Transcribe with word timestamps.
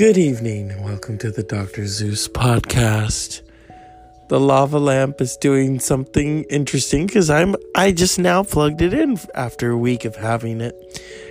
Good 0.00 0.16
evening, 0.16 0.70
and 0.70 0.82
welcome 0.82 1.18
to 1.18 1.30
the 1.30 1.42
Dr. 1.42 1.86
Zeus 1.86 2.26
podcast. 2.26 3.42
The 4.30 4.40
lava 4.40 4.78
lamp 4.78 5.20
is 5.20 5.36
doing 5.36 5.78
something 5.78 6.44
interesting 6.44 7.06
because 7.06 7.28
I'm 7.28 7.54
I 7.74 7.92
just 7.92 8.18
now 8.18 8.42
plugged 8.42 8.80
it 8.80 8.94
in 8.94 9.18
after 9.34 9.70
a 9.70 9.76
week 9.76 10.06
of 10.06 10.16
having 10.16 10.62
it 10.62 10.74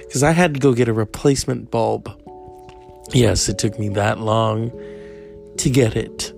because 0.02 0.22
I 0.22 0.34
had 0.34 0.54
to 0.54 0.60
go 0.60 0.74
get 0.74 0.88
a 0.88 0.94
replacement 0.94 1.72
bulb. 1.72 2.12
Yes, 3.12 3.50
it 3.50 3.58
took 3.58 3.80
me 3.80 3.90
that 3.90 4.20
long 4.20 4.70
to 5.58 5.70
get 5.72 5.96
it. 5.96 6.32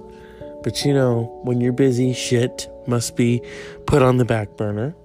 But 0.63 0.85
you 0.85 0.93
know, 0.93 1.37
when 1.43 1.59
you're 1.59 1.73
busy, 1.73 2.13
shit 2.13 2.69
must 2.87 3.17
be 3.17 3.41
put 3.87 4.01
on 4.01 4.15
the 4.15 4.25
back 4.25 4.55
burner. 4.55 4.95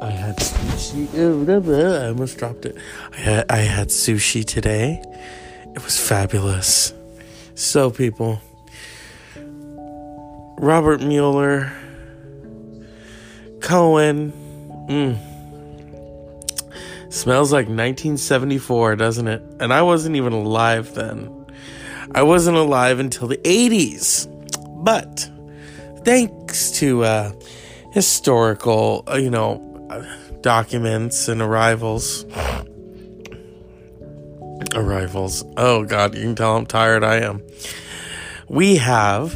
I 0.00 0.10
had 0.10 0.36
sushi. 0.36 1.08
I 2.02 2.06
almost 2.06 2.38
dropped 2.38 2.66
it. 2.66 2.76
I 3.14 3.16
had, 3.16 3.50
I 3.50 3.58
had 3.58 3.88
sushi 3.88 4.44
today. 4.44 5.02
It 5.76 5.84
was 5.84 6.00
fabulous. 6.00 6.94
So, 7.54 7.90
people, 7.90 8.40
Robert 10.56 11.02
Mueller, 11.02 11.70
Cohen, 13.60 14.32
mm, 14.88 15.18
smells 17.12 17.52
like 17.52 17.66
1974, 17.66 18.96
doesn't 18.96 19.28
it? 19.28 19.42
And 19.60 19.70
I 19.70 19.82
wasn't 19.82 20.16
even 20.16 20.32
alive 20.32 20.94
then. 20.94 21.46
I 22.14 22.22
wasn't 22.22 22.56
alive 22.56 22.98
until 22.98 23.28
the 23.28 23.36
80s. 23.38 24.28
But 24.82 25.30
thanks 26.06 26.70
to 26.78 27.04
uh, 27.04 27.32
historical, 27.92 29.04
uh, 29.06 29.16
you 29.16 29.28
know, 29.28 29.62
documents 30.40 31.28
and 31.28 31.42
arrivals 31.42 32.24
arrivals. 34.76 35.44
Oh 35.56 35.84
God, 35.84 36.14
you 36.14 36.22
can 36.22 36.34
tell 36.36 36.56
I'm 36.56 36.66
tired. 36.66 37.02
I 37.02 37.16
am. 37.16 37.42
We 38.48 38.76
have. 38.76 39.32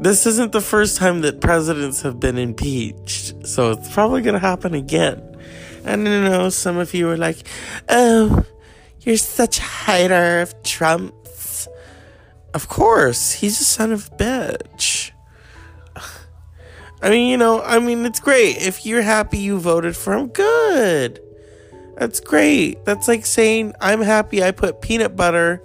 This 0.00 0.26
isn't 0.26 0.52
the 0.52 0.60
first 0.60 0.96
time 0.96 1.20
that 1.22 1.40
presidents 1.40 2.02
have 2.02 2.20
been 2.20 2.36
impeached, 2.36 3.46
so 3.46 3.70
it's 3.70 3.92
probably 3.92 4.20
going 4.20 4.34
to 4.34 4.40
happen 4.40 4.74
again. 4.74 5.20
And 5.84 6.08
I 6.08 6.28
know 6.28 6.48
some 6.48 6.76
of 6.76 6.94
you 6.94 7.08
are 7.08 7.16
like, 7.16 7.38
"Oh, 7.88 8.44
you're 9.00 9.16
such 9.16 9.58
a 9.58 9.62
hater 9.62 10.40
of 10.40 10.62
Trump's." 10.62 11.68
Of 12.54 12.68
course, 12.68 13.32
he's 13.32 13.60
a 13.60 13.64
son 13.64 13.92
of 13.92 14.10
a 14.12 14.16
bitch. 14.16 15.12
I 17.02 17.10
mean, 17.10 17.28
you 17.30 17.36
know, 17.36 17.62
I 17.62 17.80
mean, 17.80 18.04
it's 18.04 18.20
great 18.20 18.58
if 18.58 18.86
you're 18.86 19.02
happy 19.02 19.38
you 19.38 19.58
voted 19.58 19.96
for 19.96 20.12
him. 20.12 20.28
Good. 20.28 21.20
That's 21.96 22.20
great. 22.20 22.84
That's 22.84 23.08
like 23.08 23.26
saying, 23.26 23.74
I'm 23.80 24.00
happy 24.00 24.42
I 24.42 24.50
put 24.50 24.80
peanut 24.80 25.16
butter 25.16 25.62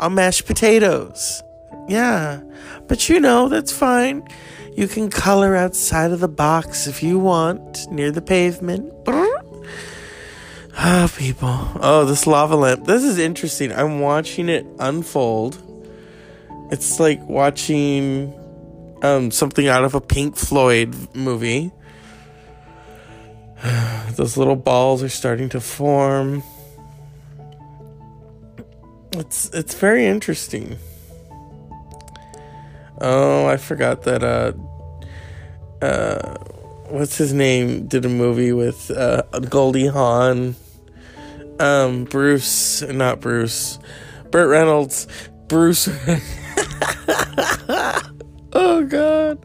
on 0.00 0.14
mashed 0.14 0.46
potatoes. 0.46 1.42
Yeah. 1.88 2.42
But 2.88 3.08
you 3.08 3.20
know, 3.20 3.48
that's 3.48 3.72
fine. 3.72 4.26
You 4.76 4.88
can 4.88 5.10
color 5.10 5.54
outside 5.54 6.10
of 6.10 6.20
the 6.20 6.28
box 6.28 6.86
if 6.86 7.02
you 7.02 7.18
want, 7.18 7.90
near 7.90 8.10
the 8.10 8.22
pavement. 8.22 8.92
Ah, 10.76 11.04
oh, 11.04 11.08
people. 11.16 11.68
Oh, 11.80 12.04
this 12.04 12.26
lava 12.26 12.56
lamp. 12.56 12.84
This 12.84 13.04
is 13.04 13.18
interesting. 13.18 13.72
I'm 13.72 14.00
watching 14.00 14.48
it 14.48 14.66
unfold. 14.80 15.56
It's 16.72 16.98
like 16.98 17.22
watching 17.28 18.34
um, 19.02 19.30
something 19.30 19.68
out 19.68 19.84
of 19.84 19.94
a 19.94 20.00
Pink 20.00 20.36
Floyd 20.36 20.94
movie. 21.14 21.70
Those 24.16 24.36
little 24.36 24.56
balls 24.56 25.02
are 25.02 25.08
starting 25.08 25.48
to 25.50 25.60
form. 25.60 26.42
It's 29.12 29.48
it's 29.50 29.74
very 29.74 30.06
interesting. 30.06 30.76
Oh, 33.00 33.46
I 33.46 33.56
forgot 33.56 34.02
that 34.02 34.22
uh 34.22 34.52
uh 35.84 36.36
what's 36.90 37.16
his 37.16 37.32
name 37.32 37.86
did 37.86 38.04
a 38.04 38.08
movie 38.08 38.52
with 38.52 38.90
uh 38.90 39.22
Goldie 39.48 39.86
Hawn. 39.86 40.56
Um 41.58 42.04
Bruce, 42.04 42.82
not 42.82 43.20
Bruce. 43.20 43.78
Burt 44.30 44.48
Reynolds, 44.48 45.06
Bruce. 45.48 45.88
oh 48.52 48.84
god. 48.88 49.38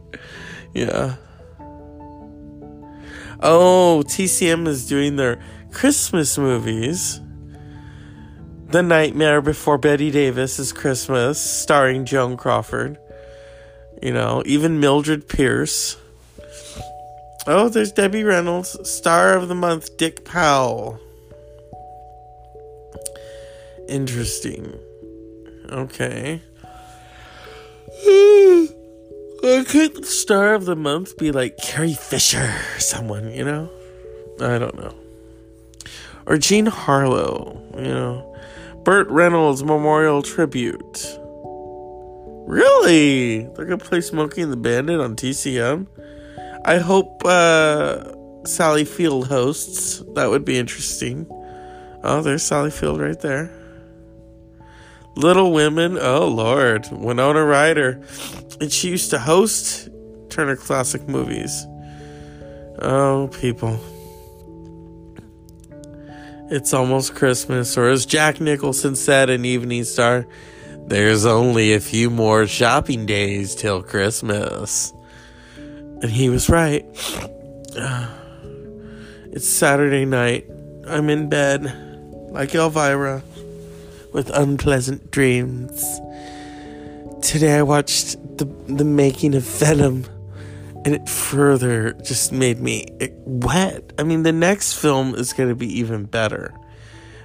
Yeah. 0.74 1.16
Oh, 3.42 4.02
TCM 4.06 4.66
is 4.68 4.86
doing 4.86 5.16
their 5.16 5.40
Christmas 5.72 6.36
movies. 6.36 7.20
The 8.68 8.82
Nightmare 8.82 9.40
Before 9.40 9.78
Bette 9.78 10.10
Davis 10.10 10.58
is 10.58 10.74
Christmas, 10.74 11.40
starring 11.40 12.04
Joan 12.04 12.36
Crawford. 12.36 12.98
You 14.02 14.12
know, 14.12 14.42
even 14.44 14.78
Mildred 14.78 15.26
Pierce. 15.26 15.96
Oh, 17.46 17.70
there's 17.70 17.92
Debbie 17.92 18.24
Reynolds, 18.24 18.76
star 18.88 19.34
of 19.34 19.48
the 19.48 19.54
month, 19.54 19.96
Dick 19.96 20.26
Powell. 20.26 21.00
Interesting. 23.88 24.78
Okay. 25.70 26.42
Could 29.40 30.04
star 30.04 30.54
of 30.54 30.66
the 30.66 30.76
month 30.76 31.16
be 31.16 31.32
like 31.32 31.56
Carrie 31.56 31.94
Fisher 31.94 32.54
someone, 32.78 33.32
you 33.32 33.44
know? 33.44 33.70
I 34.40 34.58
don't 34.58 34.76
know. 34.76 34.94
Or 36.26 36.36
Jean 36.36 36.66
Harlow, 36.66 37.60
you 37.74 37.82
know? 37.82 38.36
Burt 38.84 39.08
Reynolds 39.08 39.62
Memorial 39.62 40.22
Tribute. 40.22 41.18
Really? 42.46 43.44
They're 43.44 43.64
gonna 43.64 43.78
play 43.78 44.00
Smokey 44.00 44.42
and 44.42 44.52
the 44.52 44.56
Bandit 44.56 45.00
on 45.00 45.16
TCM? 45.16 45.86
I 46.64 46.78
hope 46.78 47.24
uh, 47.24 48.12
Sally 48.44 48.84
Field 48.84 49.28
hosts. 49.28 50.02
That 50.14 50.28
would 50.30 50.44
be 50.44 50.58
interesting. 50.58 51.26
Oh, 52.02 52.20
there's 52.22 52.42
Sally 52.42 52.70
Field 52.70 53.00
right 53.00 53.20
there. 53.20 53.50
Little 55.16 55.52
Women, 55.52 55.98
oh 55.98 56.26
Lord, 56.28 56.88
Winona 56.90 57.44
Ryder. 57.44 58.02
And 58.60 58.72
she 58.72 58.88
used 58.90 59.10
to 59.10 59.18
host 59.18 59.88
Turner 60.28 60.56
Classic 60.56 61.06
Movies. 61.08 61.66
Oh, 62.78 63.28
people. 63.40 63.78
It's 66.50 66.74
almost 66.74 67.14
Christmas, 67.14 67.78
or 67.78 67.88
as 67.88 68.04
Jack 68.04 68.40
Nicholson 68.40 68.96
said 68.96 69.30
in 69.30 69.44
Evening 69.44 69.84
Star, 69.84 70.26
there's 70.86 71.24
only 71.24 71.72
a 71.72 71.80
few 71.80 72.10
more 72.10 72.46
shopping 72.46 73.06
days 73.06 73.54
till 73.54 73.82
Christmas. 73.82 74.92
And 75.56 76.10
he 76.10 76.28
was 76.28 76.48
right. 76.48 76.84
It's 79.32 79.46
Saturday 79.46 80.04
night. 80.04 80.44
I'm 80.88 81.08
in 81.08 81.28
bed, 81.28 81.62
like 82.32 82.52
Elvira 82.52 83.22
with 84.12 84.28
unpleasant 84.30 85.12
dreams. 85.12 86.00
Today 87.22 87.58
I 87.58 87.62
watched 87.62 88.16
the 88.40 88.74
the 88.74 88.84
making 88.84 89.34
of 89.34 89.42
Venom, 89.44 90.04
and 90.84 90.94
it 90.94 91.08
further 91.08 91.92
just 91.92 92.32
made 92.32 92.58
me 92.58 92.86
wet. 93.24 93.92
I 93.98 94.02
mean, 94.02 94.22
the 94.22 94.32
next 94.32 94.74
film 94.74 95.14
is 95.14 95.32
going 95.32 95.50
to 95.50 95.54
be 95.54 95.78
even 95.78 96.06
better, 96.06 96.54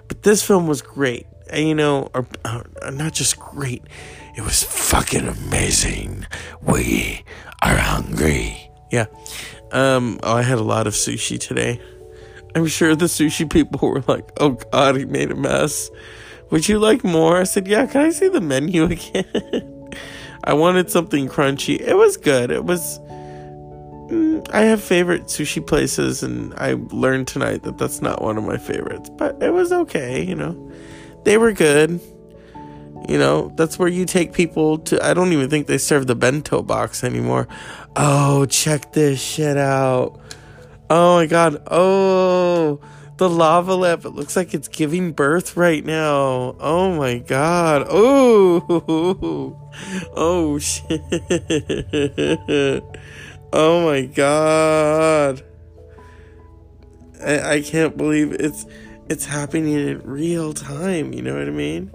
but 0.08 0.24
this 0.24 0.44
film 0.44 0.68
was 0.68 0.82
great. 0.82 1.26
And 1.50 1.68
you 1.68 1.76
know, 1.76 2.10
or, 2.14 2.28
or 2.46 2.92
not 2.92 3.14
just 3.14 3.40
great, 3.40 3.84
it 4.36 4.42
was 4.42 4.62
fucking 4.64 5.28
amazing. 5.28 6.28
We 6.62 7.24
are 7.62 7.78
hungry. 7.78 8.70
Yeah. 8.92 9.06
Um. 9.72 10.20
Oh, 10.22 10.34
I 10.34 10.42
had 10.42 10.58
a 10.58 10.64
lot 10.64 10.86
of 10.86 10.94
sushi 10.94 11.40
today. 11.40 11.80
I'm 12.56 12.68
sure 12.68 12.96
the 12.96 13.06
sushi 13.06 13.50
people 13.50 13.90
were 13.90 14.04
like, 14.08 14.30
"Oh 14.40 14.58
God, 14.72 14.98
he 14.98 15.06
made 15.06 15.32
a 15.32 15.36
mess." 15.36 15.90
Would 16.52 16.70
you 16.70 16.78
like 16.78 17.04
more? 17.04 17.38
I 17.38 17.44
said, 17.44 17.68
Yeah, 17.68 17.88
can 17.88 18.02
I 18.02 18.12
see 18.12 18.28
the 18.28 18.40
menu 18.40 18.84
again? 18.92 19.75
I 20.46 20.54
wanted 20.54 20.90
something 20.92 21.28
crunchy. 21.28 21.80
It 21.80 21.96
was 21.96 22.18
good. 22.18 22.52
It 22.52 22.64
was. 22.64 23.00
Mm, 24.10 24.48
I 24.54 24.62
have 24.62 24.82
favorite 24.82 25.24
sushi 25.26 25.66
places, 25.66 26.22
and 26.22 26.54
I 26.56 26.76
learned 26.92 27.28
tonight 27.28 27.64
that 27.64 27.80
that's 27.80 28.02
not 28.02 28.22
one 28.22 28.38
of 28.38 28.44
my 28.44 28.58
favorites, 28.58 29.10
but 29.10 29.42
it 29.42 29.52
was 29.52 29.72
okay, 29.72 30.24
you 30.24 30.36
know. 30.36 30.72
They 31.24 31.38
were 31.38 31.52
good. 31.52 32.00
You 33.10 33.20
know, 33.20 33.52
that's 33.56 33.78
where 33.78 33.88
you 33.88 34.06
take 34.06 34.34
people 34.34 34.80
to. 34.80 35.04
I 35.04 35.14
don't 35.14 35.34
even 35.34 35.50
think 35.50 35.68
they 35.68 35.78
serve 35.78 36.08
the 36.08 36.16
bento 36.16 36.62
box 36.62 37.04
anymore. 37.04 37.48
Oh, 37.96 38.46
check 38.46 38.94
this 38.94 39.22
shit 39.22 39.58
out. 39.58 40.20
Oh 40.90 41.18
my 41.18 41.26
god. 41.26 41.62
Oh 41.70 42.80
the 43.18 43.30
lava 43.30 43.76
lamp. 43.76 44.06
It 44.06 44.12
looks 44.12 44.36
like 44.36 44.54
it's 44.54 44.68
giving 44.68 45.12
birth 45.12 45.56
right 45.56 45.84
now. 45.84 46.56
Oh 46.60 46.96
my 46.96 47.20
god. 47.20 47.88
Oh, 47.90 49.58
oh 50.16 50.60
shit. 50.60 51.02
Oh 53.58 53.86
my 53.86 54.02
god. 54.02 55.42
I, 57.24 57.54
I 57.54 57.62
can't 57.62 57.96
believe 57.96 58.34
it's 58.34 58.66
it's 59.08 59.26
happening 59.26 59.72
in 59.72 60.02
real 60.04 60.54
time. 60.54 61.14
You 61.14 61.22
know 61.22 61.38
what 61.38 61.48
I 61.48 61.52
mean? 61.52 61.90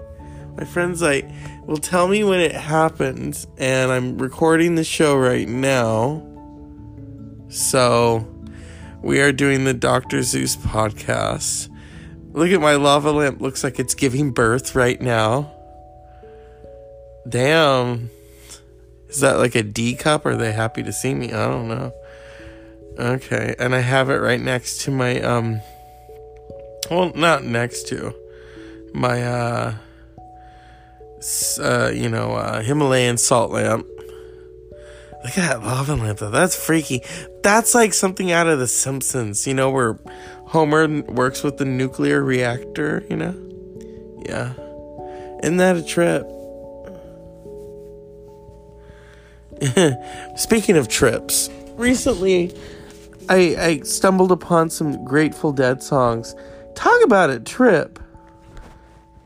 My 0.56 0.64
friend's 0.64 1.02
like, 1.02 1.28
well, 1.64 1.76
tell 1.76 2.08
me 2.08 2.24
when 2.24 2.40
it 2.40 2.52
happens. 2.54 3.46
And 3.58 3.92
I'm 3.92 4.16
recording 4.16 4.76
the 4.76 4.84
show 4.84 5.16
right 5.16 5.46
now. 5.46 6.26
So 7.48 8.26
we 9.02 9.20
are 9.20 9.32
doing 9.32 9.64
the 9.64 9.74
Dr. 9.74 10.22
Zeus 10.22 10.56
podcast. 10.56 11.68
Look 12.32 12.50
at 12.50 12.60
my 12.60 12.74
lava 12.74 13.10
lamp. 13.10 13.40
Looks 13.40 13.64
like 13.64 13.78
it's 13.78 13.94
giving 13.94 14.30
birth 14.30 14.74
right 14.74 15.00
now. 15.00 15.52
Damn. 17.28 18.10
Is 19.08 19.20
that 19.20 19.38
like 19.38 19.54
a 19.54 19.62
D 19.62 19.94
cup? 19.94 20.24
Are 20.26 20.36
they 20.36 20.52
happy 20.52 20.82
to 20.82 20.92
see 20.92 21.14
me? 21.14 21.32
I 21.32 21.48
don't 21.48 21.68
know. 21.68 21.92
Okay. 22.98 23.54
And 23.58 23.74
I 23.74 23.80
have 23.80 24.10
it 24.10 24.16
right 24.16 24.40
next 24.40 24.82
to 24.82 24.90
my, 24.90 25.20
um, 25.20 25.60
well, 26.90 27.12
not 27.14 27.44
next 27.44 27.88
to 27.88 28.14
my, 28.94 29.22
uh, 29.22 29.74
uh, 31.60 31.90
you 31.92 32.08
know, 32.08 32.32
uh, 32.32 32.62
Himalayan 32.62 33.16
salt 33.16 33.50
lamp. 33.50 33.86
Look 35.22 35.36
at 35.36 35.48
that 35.48 35.62
lava 35.62 35.96
lamp 35.96 36.18
though. 36.18 36.30
That's 36.30 36.56
freaky. 36.56 37.02
That's 37.42 37.74
like 37.74 37.92
something 37.92 38.32
out 38.32 38.46
of 38.46 38.58
The 38.58 38.66
Simpsons, 38.66 39.46
you 39.46 39.54
know, 39.54 39.70
where 39.70 39.98
Homer 40.46 41.02
works 41.02 41.42
with 41.42 41.58
the 41.58 41.64
nuclear 41.64 42.22
reactor, 42.22 43.04
you 43.10 43.16
know? 43.16 43.34
Yeah. 44.26 44.54
Isn't 45.42 45.58
that 45.58 45.76
a 45.76 45.82
trip? 45.82 46.26
Speaking 50.36 50.76
of 50.76 50.88
trips, 50.88 51.50
recently 51.74 52.54
I, 53.28 53.56
I 53.58 53.80
stumbled 53.80 54.32
upon 54.32 54.70
some 54.70 55.04
Grateful 55.04 55.52
Dead 55.52 55.82
songs. 55.82 56.34
Talk 56.74 57.04
about 57.04 57.30
a 57.30 57.38
trip. 57.38 58.00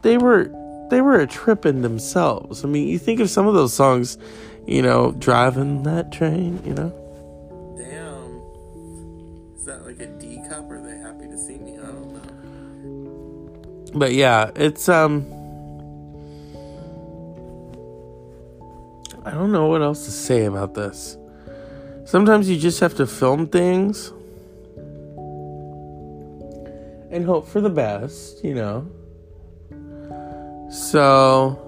They 0.03 0.19
were 0.19 0.51
they 0.91 1.01
were 1.01 1.19
a 1.19 1.27
trip 1.27 1.65
in 1.65 1.81
themselves. 1.81 2.65
I 2.65 2.69
mean, 2.69 2.87
you 2.87 2.99
think 2.99 3.21
of 3.21 3.31
some 3.31 3.47
of 3.47 3.55
those 3.55 3.73
songs, 3.73 4.19
you 4.67 4.83
know, 4.83 5.13
driving 5.13 5.83
that 5.85 6.13
train, 6.13 6.63
you 6.65 6.75
know. 6.75 6.93
Damn, 7.77 8.41
is 9.57 9.65
that 9.65 9.85
like 9.85 10.01
a 10.01 10.07
D 10.07 10.41
cup? 10.49 10.71
Or 10.71 10.77
are 10.77 10.83
they 10.83 10.97
happy 10.99 11.27
to 11.27 11.39
see 11.39 11.57
me? 11.59 11.79
I 11.79 11.87
don't 11.87 12.13
know. 12.13 13.99
But 13.99 14.13
yeah, 14.13 14.51
it's 14.55 14.89
um. 14.89 15.27
I 19.27 19.31
don't 19.31 19.53
know 19.53 19.67
what 19.67 19.81
else 19.81 20.05
to 20.05 20.11
say 20.11 20.45
about 20.45 20.75
this. 20.75 21.17
Sometimes 22.05 22.51
you 22.51 22.59
just 22.59 22.81
have 22.81 22.95
to 22.97 23.07
film 23.07 23.47
things 23.47 24.13
and 27.11 27.25
hope 27.25 27.49
for 27.49 27.63
the 27.63 27.71
best, 27.71 28.45
you 28.45 28.55
know. 28.55 28.87
So 30.71 31.64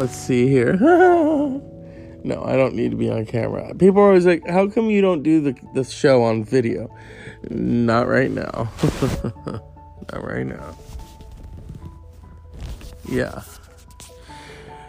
let's 0.00 0.16
see 0.16 0.48
here. 0.48 0.76
no, 0.80 2.42
I 2.42 2.56
don't 2.56 2.74
need 2.74 2.90
to 2.90 2.96
be 2.96 3.10
on 3.10 3.26
camera. 3.26 3.74
People 3.74 4.00
are 4.00 4.08
always 4.08 4.26
like, 4.26 4.46
"How 4.48 4.66
come 4.66 4.88
you 4.88 5.02
don't 5.02 5.22
do 5.22 5.40
the 5.42 5.54
the 5.74 5.84
show 5.84 6.22
on 6.22 6.42
video?" 6.42 6.88
Not 7.50 8.08
right 8.08 8.30
now. 8.30 8.72
Not 9.46 10.24
right 10.24 10.46
now. 10.46 10.74
Yeah. 13.08 13.42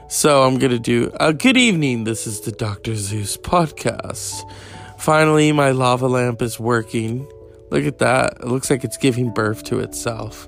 So 0.07 0.43
I'm 0.43 0.57
gonna 0.57 0.79
do 0.79 1.11
a 1.19 1.33
good 1.33 1.57
evening. 1.57 2.05
This 2.05 2.25
is 2.25 2.41
the 2.41 2.51
Dr. 2.51 2.95
Zeus 2.95 3.35
podcast. 3.37 4.49
Finally, 4.97 5.51
my 5.51 5.71
lava 5.71 6.07
lamp 6.07 6.41
is 6.41 6.59
working. 6.59 7.27
Look 7.69 7.85
at 7.85 7.99
that. 7.99 8.37
It 8.41 8.47
looks 8.47 8.69
like 8.69 8.83
it's 8.83 8.97
giving 8.97 9.33
birth 9.33 9.63
to 9.65 9.79
itself 9.79 10.47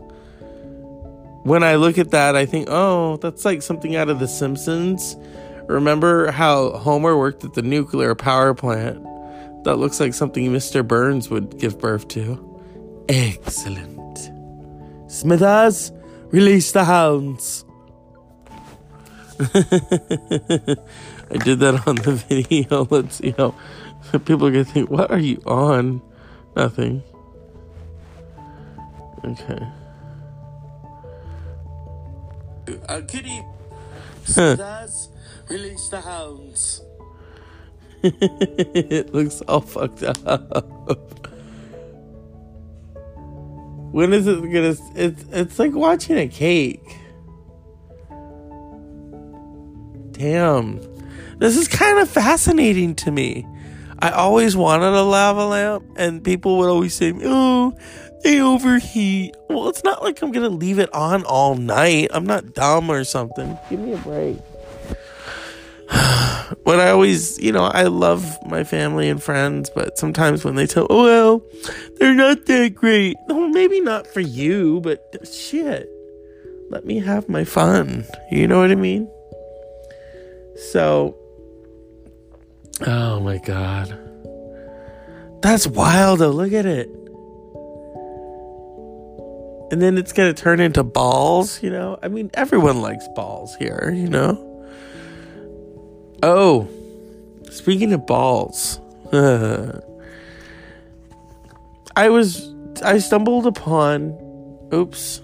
when 1.43 1.63
I 1.63 1.75
look 1.75 1.97
at 1.97 2.11
that, 2.11 2.35
I 2.35 2.45
think, 2.45 2.67
oh, 2.69 3.17
that's 3.17 3.45
like 3.45 3.61
something 3.61 3.95
out 3.95 4.09
of 4.09 4.19
The 4.19 4.27
Simpsons. 4.27 5.15
Remember 5.67 6.31
how 6.31 6.71
Homer 6.71 7.17
worked 7.17 7.43
at 7.43 7.53
the 7.53 7.61
nuclear 7.61 8.15
power 8.15 8.53
plant? 8.53 9.03
That 9.63 9.77
looks 9.77 9.99
like 9.99 10.13
something 10.13 10.45
Mr. 10.51 10.85
Burns 10.85 11.29
would 11.29 11.57
give 11.57 11.79
birth 11.79 12.07
to. 12.09 12.39
Excellent. 13.07 14.31
Smithers, 15.09 15.91
release 16.27 16.71
the 16.71 16.83
hounds. 16.83 17.65
I 19.39 21.37
did 21.43 21.59
that 21.59 21.83
on 21.87 21.95
the 21.95 22.13
video. 22.29 22.87
Let's 22.89 23.15
see 23.15 23.33
how 23.37 23.55
people 24.25 24.47
are 24.47 24.51
gonna 24.51 24.65
think, 24.65 24.89
what 24.89 25.11
are 25.11 25.19
you 25.19 25.41
on? 25.45 26.01
Nothing. 26.55 27.03
Okay. 29.23 29.65
A 32.89 33.01
kitty 33.01 33.41
does 34.35 35.09
release 35.49 35.89
the 35.89 36.01
hounds. 36.01 36.81
it 38.03 39.13
looks 39.13 39.41
all 39.41 39.61
fucked 39.61 40.03
up. 40.03 41.23
When 43.91 44.11
is 44.11 44.27
it 44.27 44.41
gonna? 44.41 44.75
It's 44.95 45.25
it's 45.31 45.59
like 45.59 45.73
watching 45.73 46.17
a 46.17 46.27
cake. 46.27 46.97
Damn, 50.11 50.81
this 51.37 51.55
is 51.55 51.67
kind 51.67 51.99
of 51.99 52.09
fascinating 52.09 52.95
to 52.95 53.11
me. 53.11 53.47
I 53.99 54.09
always 54.09 54.57
wanted 54.57 54.93
a 54.93 55.03
lava 55.03 55.45
lamp, 55.45 55.85
and 55.95 56.23
people 56.23 56.57
would 56.57 56.69
always 56.69 56.93
say, 56.93 57.13
"Oh, 57.23 57.77
they 58.23 58.41
overheat. 58.41 59.35
Well, 59.49 59.69
it's 59.69 59.83
not 59.83 60.01
like 60.01 60.21
I'm 60.21 60.31
gonna 60.31 60.49
leave 60.49 60.79
it 60.79 60.93
on 60.93 61.23
all 61.25 61.55
night. 61.55 62.09
I'm 62.13 62.25
not 62.25 62.53
dumb 62.53 62.89
or 62.89 63.03
something. 63.03 63.57
Give 63.69 63.79
me 63.79 63.93
a 63.93 63.97
break. 63.97 64.37
but 66.63 66.79
I 66.79 66.89
always, 66.89 67.37
you 67.39 67.51
know, 67.51 67.65
I 67.65 67.83
love 67.83 68.37
my 68.45 68.63
family 68.63 69.09
and 69.09 69.21
friends, 69.21 69.69
but 69.69 69.97
sometimes 69.97 70.43
when 70.43 70.55
they 70.55 70.65
tell, 70.65 70.87
oh, 70.89 71.03
well, 71.03 71.43
they're 71.97 72.15
not 72.15 72.45
that 72.45 72.73
great. 72.73 73.15
Well, 73.27 73.49
maybe 73.49 73.81
not 73.81 74.07
for 74.07 74.21
you, 74.21 74.79
but 74.81 75.27
shit. 75.27 75.89
Let 76.69 76.85
me 76.85 76.99
have 76.99 77.29
my 77.29 77.43
fun. 77.43 78.05
You 78.31 78.47
know 78.47 78.59
what 78.59 78.71
I 78.71 78.75
mean? 78.75 79.09
So, 80.71 81.15
oh 82.87 83.19
my 83.19 83.37
God. 83.39 83.99
That's 85.41 85.67
wild 85.67 86.19
though. 86.19 86.31
Look 86.31 86.53
at 86.53 86.65
it 86.65 86.89
and 89.73 89.81
then 89.81 89.97
it's 89.97 90.13
gonna 90.13 90.35
turn 90.35 90.59
into 90.59 90.83
balls, 90.83 91.63
you 91.63 91.71
know? 91.71 91.97
I 92.03 92.07
mean, 92.07 92.29
everyone 92.35 92.79
likes 92.83 93.07
balls 93.15 93.55
here, 93.55 93.91
you 93.91 94.07
know? 94.07 94.63
Oh, 96.21 96.69
speaking 97.49 97.91
of 97.91 98.05
balls, 98.05 98.77
uh, 99.11 99.79
I 101.95 102.09
was, 102.09 102.53
I 102.83 102.99
stumbled 102.99 103.47
upon, 103.47 104.15
oops, 104.71 105.21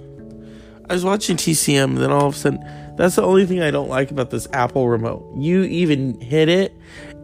I 0.89 0.93
was 0.93 1.05
watching 1.05 1.37
TCM, 1.37 1.83
and 1.83 1.97
then 1.97 2.11
all 2.11 2.25
of 2.25 2.33
a 2.33 2.37
sudden, 2.37 2.95
that's 2.97 3.17
the 3.17 3.21
only 3.21 3.45
thing 3.45 3.61
I 3.61 3.69
don't 3.69 3.87
like 3.87 4.09
about 4.09 4.31
this 4.31 4.47
Apple 4.51 4.89
remote. 4.89 5.31
You 5.37 5.61
even 5.61 6.19
hit 6.19 6.49
it, 6.49 6.73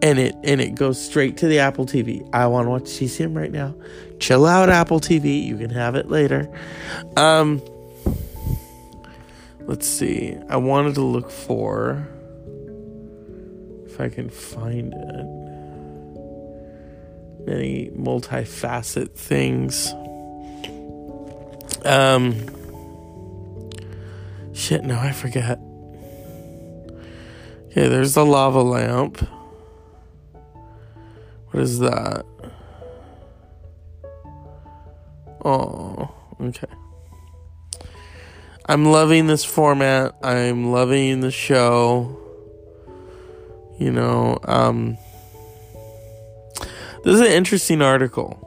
and 0.04 0.20
it 0.20 0.36
and 0.44 0.62
it 0.62 0.76
goes 0.76 1.04
straight 1.04 1.38
to 1.38 1.48
the 1.48 1.58
Apple 1.58 1.88
TV. 1.88 2.30
I 2.32 2.46
want 2.46 2.68
to 2.68 2.70
watch 2.70 2.84
TCM 2.84 3.36
right 3.36 3.52
now. 3.52 3.74
Chill 4.20 4.46
out, 4.46 4.70
Apple 4.70 5.00
TV. 5.00 5.46
You 5.46 5.58
can 5.58 5.70
have 5.70 5.96
it 5.96 6.10
later. 6.10 6.50
Um, 7.18 7.62
let's 9.62 9.88
see. 9.88 10.38
I 10.50 10.58
wanted 10.58 10.96
to 10.96 11.02
look 11.02 11.30
for 11.32 12.08
if 13.86 14.02
I 14.02 14.10
can 14.10 14.30
find 14.30 14.94
it. 14.94 15.26
Many 17.48 17.92
multifaceted 17.92 19.12
things. 19.12 19.94
Um, 21.86 22.34
shit. 24.54 24.84
No, 24.84 24.98
I 24.98 25.12
forget. 25.12 25.60
Okay, 27.68 27.88
there's 27.88 28.16
the 28.16 28.26
lava 28.26 28.62
lamp. 28.62 29.20
What 31.52 31.62
is 31.62 31.80
that? 31.80 32.26
Oh, 35.46 36.10
okay. 36.42 36.68
I'm 38.66 38.86
loving 38.86 39.28
this 39.28 39.46
format. 39.46 40.16
I'm 40.24 40.72
loving 40.72 41.20
the 41.20 41.30
show. 41.30 42.18
You 43.78 43.92
know, 43.92 44.40
um, 44.46 44.98
this 47.04 47.14
is 47.14 47.22
an 47.22 47.28
interesting 47.28 47.84
article. 47.84 48.42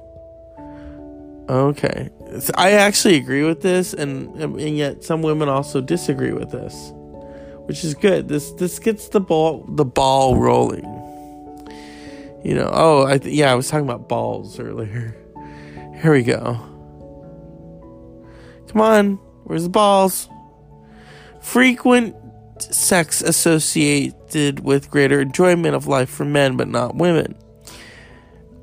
Okay. 1.49 2.11
I 2.57 2.73
actually 2.73 3.15
agree 3.15 3.45
with 3.45 3.63
this 3.63 3.95
and 3.95 4.35
and 4.43 4.77
yet 4.77 5.05
some 5.05 5.23
women 5.23 5.49
also 5.49 5.81
disagree 5.81 6.33
with 6.33 6.51
this, 6.51 6.91
which 7.67 7.85
is 7.85 7.95
good. 7.95 8.27
This 8.27 8.51
this 8.53 8.81
gets 8.81 9.09
the 9.09 9.21
ball 9.21 9.65
the 9.69 9.85
ball 9.85 10.35
rolling. 10.37 10.85
You 12.45 12.55
know, 12.55 12.71
oh, 12.73 13.07
I 13.07 13.19
th- 13.19 13.33
yeah, 13.33 13.53
I 13.53 13.55
was 13.55 13.69
talking 13.69 13.87
about 13.89 14.09
balls 14.09 14.59
earlier. 14.59 15.17
Here 16.03 16.13
we 16.13 16.25
go. 16.25 16.59
Come 18.69 18.81
on. 18.81 19.15
Where's 19.45 19.65
the 19.65 19.69
balls? 19.71 20.29
Frequent 21.41 22.15
sex 22.63 23.23
associated 23.23 24.61
with 24.61 24.91
greater 24.91 25.21
enjoyment 25.21 25.75
of 25.75 25.87
life 25.87 26.11
for 26.11 26.25
men, 26.25 26.57
but 26.57 26.69
not 26.69 26.97
women. 26.97 27.35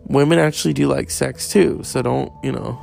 Women 0.05 0.37
actually 0.37 0.73
do 0.73 0.87
like 0.87 1.09
sex 1.09 1.49
too, 1.49 1.81
so 1.83 2.01
don't, 2.01 2.31
you 2.43 2.51
know. 2.51 2.79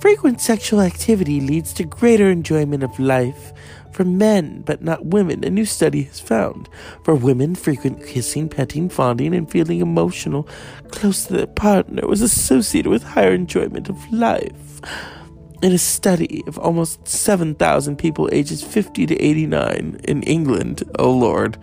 Frequent 0.00 0.40
sexual 0.40 0.80
activity 0.80 1.40
leads 1.40 1.72
to 1.74 1.84
greater 1.84 2.28
enjoyment 2.28 2.82
of 2.82 2.98
life 2.98 3.52
for 3.92 4.04
men, 4.04 4.62
but 4.62 4.82
not 4.82 5.06
women, 5.06 5.44
a 5.44 5.50
new 5.50 5.64
study 5.64 6.02
has 6.02 6.18
found. 6.18 6.68
For 7.04 7.14
women, 7.14 7.54
frequent 7.54 8.04
kissing, 8.04 8.48
petting, 8.48 8.88
fondling, 8.88 9.34
and 9.34 9.48
feeling 9.48 9.80
emotional 9.80 10.48
close 10.90 11.26
to 11.26 11.34
their 11.34 11.46
partner 11.46 12.06
was 12.08 12.22
associated 12.22 12.90
with 12.90 13.04
higher 13.04 13.32
enjoyment 13.32 13.88
of 13.88 14.12
life. 14.12 14.80
In 15.62 15.72
a 15.72 15.78
study 15.78 16.42
of 16.48 16.58
almost 16.58 17.06
7,000 17.06 17.96
people 17.96 18.28
ages 18.32 18.64
50 18.64 19.06
to 19.06 19.16
89 19.16 20.00
in 20.02 20.22
England, 20.24 20.82
oh 20.98 21.12
lord. 21.12 21.56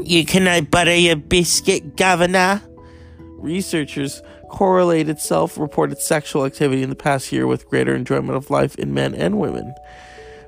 You 0.00 0.24
can 0.24 0.46
I 0.46 0.60
butter 0.60 0.94
your 0.94 1.16
biscuit, 1.16 1.96
governor? 1.96 2.62
Researchers 3.38 4.22
correlated 4.48 5.18
self 5.18 5.58
reported 5.58 5.98
sexual 5.98 6.44
activity 6.44 6.84
in 6.84 6.88
the 6.88 6.94
past 6.94 7.32
year 7.32 7.48
with 7.48 7.68
greater 7.68 7.96
enjoyment 7.96 8.36
of 8.36 8.48
life 8.48 8.76
in 8.76 8.94
men 8.94 9.14
and 9.16 9.40
women. 9.40 9.74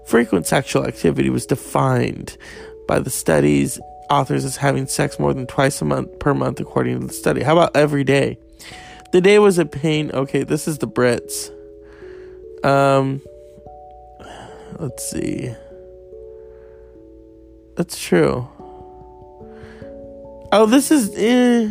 Frequent 0.07 0.47
sexual 0.47 0.87
activity 0.87 1.31
was 1.31 1.47
defined 1.47 2.39
by 2.87 3.01
the 3.01 3.11
study's 3.11 3.81
authors 4.09 4.45
as 4.45 4.57
having 4.57 4.87
sex 4.87 5.19
more 5.19 5.35
than 5.35 5.49
twice 5.49 5.83
a 5.83 5.85
month 5.85 6.17
per 6.21 6.33
month, 6.33 6.61
according 6.61 7.01
to 7.01 7.07
the 7.09 7.13
study. 7.13 7.43
How 7.43 7.55
about 7.55 7.77
every 7.77 8.05
day? 8.05 8.39
The 9.11 9.21
day 9.21 9.41
was 9.41 9.59
a 9.59 9.67
pain. 9.67 10.13
Okay, 10.13 10.45
this 10.45 10.69
is 10.69 10.79
the 10.79 10.87
Brits. 10.87 11.51
Um, 12.65 13.23
let's 14.79 15.09
see. 15.09 15.55
That's 17.77 18.01
true. 18.01 18.49
Oh, 20.53 20.67
this 20.67 20.91
is. 20.91 21.15
Eh. 21.17 21.69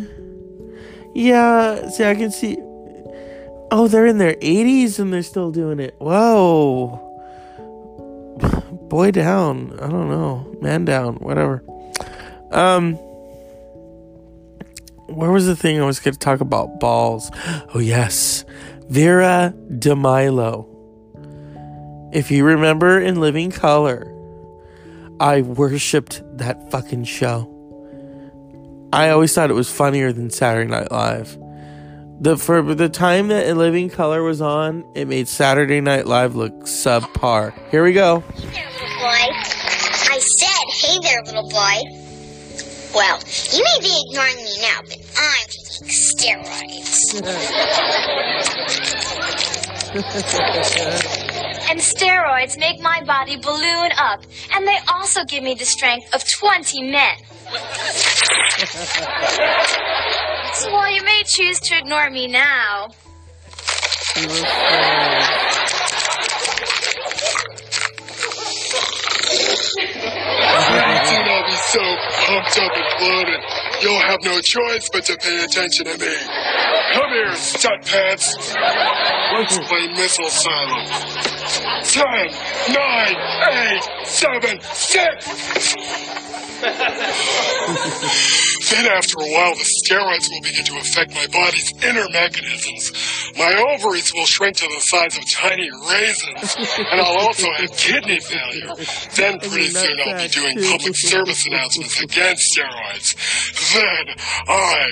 Yeah, 1.14 1.88
see, 1.88 2.04
I 2.04 2.14
can 2.14 2.30
see. 2.30 2.56
Oh, 3.70 3.88
they're 3.88 4.06
in 4.06 4.18
their 4.18 4.34
80s 4.34 4.98
and 4.98 5.12
they're 5.12 5.22
still 5.22 5.50
doing 5.50 5.80
it. 5.80 5.94
Whoa 5.98 7.02
boy 8.88 9.10
down. 9.10 9.78
I 9.80 9.88
don't 9.88 10.08
know. 10.08 10.56
Man 10.60 10.84
down. 10.84 11.16
Whatever. 11.16 11.62
Um, 12.50 12.94
where 15.08 15.30
was 15.30 15.46
the 15.46 15.56
thing 15.56 15.80
I 15.80 15.86
was 15.86 16.00
going 16.00 16.14
to 16.14 16.20
talk 16.20 16.40
about? 16.40 16.80
Balls. 16.80 17.30
Oh, 17.74 17.78
yes. 17.80 18.44
Vera 18.88 19.52
DeMilo. 19.70 20.75
If 22.16 22.30
you 22.30 22.44
remember 22.44 22.98
in 22.98 23.20
Living 23.20 23.50
Color, 23.50 24.10
I 25.20 25.42
worshipped 25.42 26.22
that 26.38 26.70
fucking 26.70 27.04
show. 27.04 27.52
I 28.90 29.10
always 29.10 29.34
thought 29.34 29.50
it 29.50 29.52
was 29.52 29.70
funnier 29.70 30.14
than 30.14 30.30
Saturday 30.30 30.70
Night 30.70 30.90
Live. 30.90 31.36
The 32.18 32.38
for 32.38 32.62
the 32.62 32.88
time 32.88 33.28
that 33.28 33.46
In 33.46 33.58
Living 33.58 33.90
Color 33.90 34.22
was 34.22 34.40
on, 34.40 34.82
it 34.94 35.08
made 35.08 35.28
Saturday 35.28 35.82
Night 35.82 36.06
Live 36.06 36.34
look 36.34 36.54
subpar. 36.62 37.52
Here 37.70 37.84
we 37.84 37.92
go. 37.92 38.20
Hey 38.20 38.48
there, 38.48 38.70
little 38.72 38.96
boy. 38.96 39.28
I 40.08 40.18
said, 40.18 40.64
hey 40.72 40.98
there, 41.02 41.22
little 41.22 41.50
boy. 41.50 41.82
Well, 42.94 43.20
you 43.52 43.62
may 43.62 43.78
be 43.82 43.92
ignoring 44.08 44.36
me 44.36 44.58
now, 44.62 44.80
but 44.88 44.96
I'm 45.18 45.48
taking 45.50 45.88
steroids. 45.92 47.12
and 51.68 51.80
steroids 51.80 52.58
make 52.58 52.80
my 52.80 53.02
body 53.04 53.36
balloon 53.36 53.90
up, 53.96 54.22
and 54.54 54.66
they 54.66 54.78
also 54.88 55.24
give 55.24 55.42
me 55.42 55.54
the 55.54 55.64
strength 55.64 56.14
of 56.14 56.28
20 56.28 56.82
men. 56.82 57.16
so 60.54 60.72
while 60.72 60.90
you 60.90 61.02
may 61.04 61.22
choose 61.26 61.60
to 61.60 61.76
ignore 61.76 62.10
me 62.10 62.26
now, 62.26 62.88
Do 64.16 64.22
not 71.22 71.46
be 71.46 71.54
so 71.68 71.80
pumped 72.26 72.58
up 72.58 72.72
and 72.74 72.88
bloated. 72.98 73.40
You'll 73.82 74.00
have 74.00 74.22
no 74.24 74.40
choice 74.40 74.88
but 74.92 75.04
to 75.04 75.16
pay 75.16 75.44
attention 75.44 75.86
to 75.86 75.98
me. 75.98 76.16
Come 76.92 77.10
here, 77.10 77.34
stunt 77.34 77.84
pants. 77.84 78.54
Let's 78.54 79.58
play 79.68 79.88
missile 79.88 80.30
silo. 80.30 80.84
Ten, 81.84 82.30
nine, 82.72 83.16
eight, 83.52 83.82
seven, 84.06 84.60
six. 84.72 85.74
then 88.70 88.86
after 88.86 89.20
a 89.20 89.28
while, 89.30 89.54
the 89.54 89.68
steroids 89.84 90.30
will 90.30 90.40
begin 90.40 90.64
to 90.64 90.78
affect 90.78 91.14
my 91.14 91.26
body's 91.26 91.72
inner 91.84 92.08
mechanisms. 92.10 92.92
My 93.36 93.54
ovaries 93.74 94.12
will 94.14 94.24
shrink 94.24 94.56
to 94.56 94.66
the 94.66 94.80
size 94.80 95.18
of 95.18 95.30
tiny 95.30 95.68
raisins, 95.88 96.56
and 96.78 97.00
I'll 97.00 97.18
also 97.18 97.50
have 97.52 97.76
kidney 97.76 98.20
failure. 98.20 98.74
Then 99.14 99.38
pretty 99.38 99.68
soon 99.68 99.98
I'll 100.06 100.16
be 100.22 100.28
doing 100.28 100.58
public 100.70 100.96
service 100.96 101.46
announcements 101.46 102.00
against 102.00 102.56
steroids. 102.56 103.14
Then 103.74 104.14
I 104.46 104.86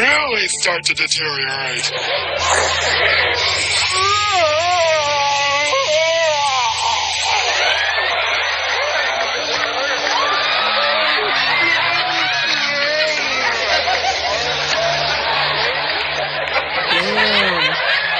really 0.00 0.48
start 0.48 0.82
to 0.84 0.94
deteriorate. 0.94 1.92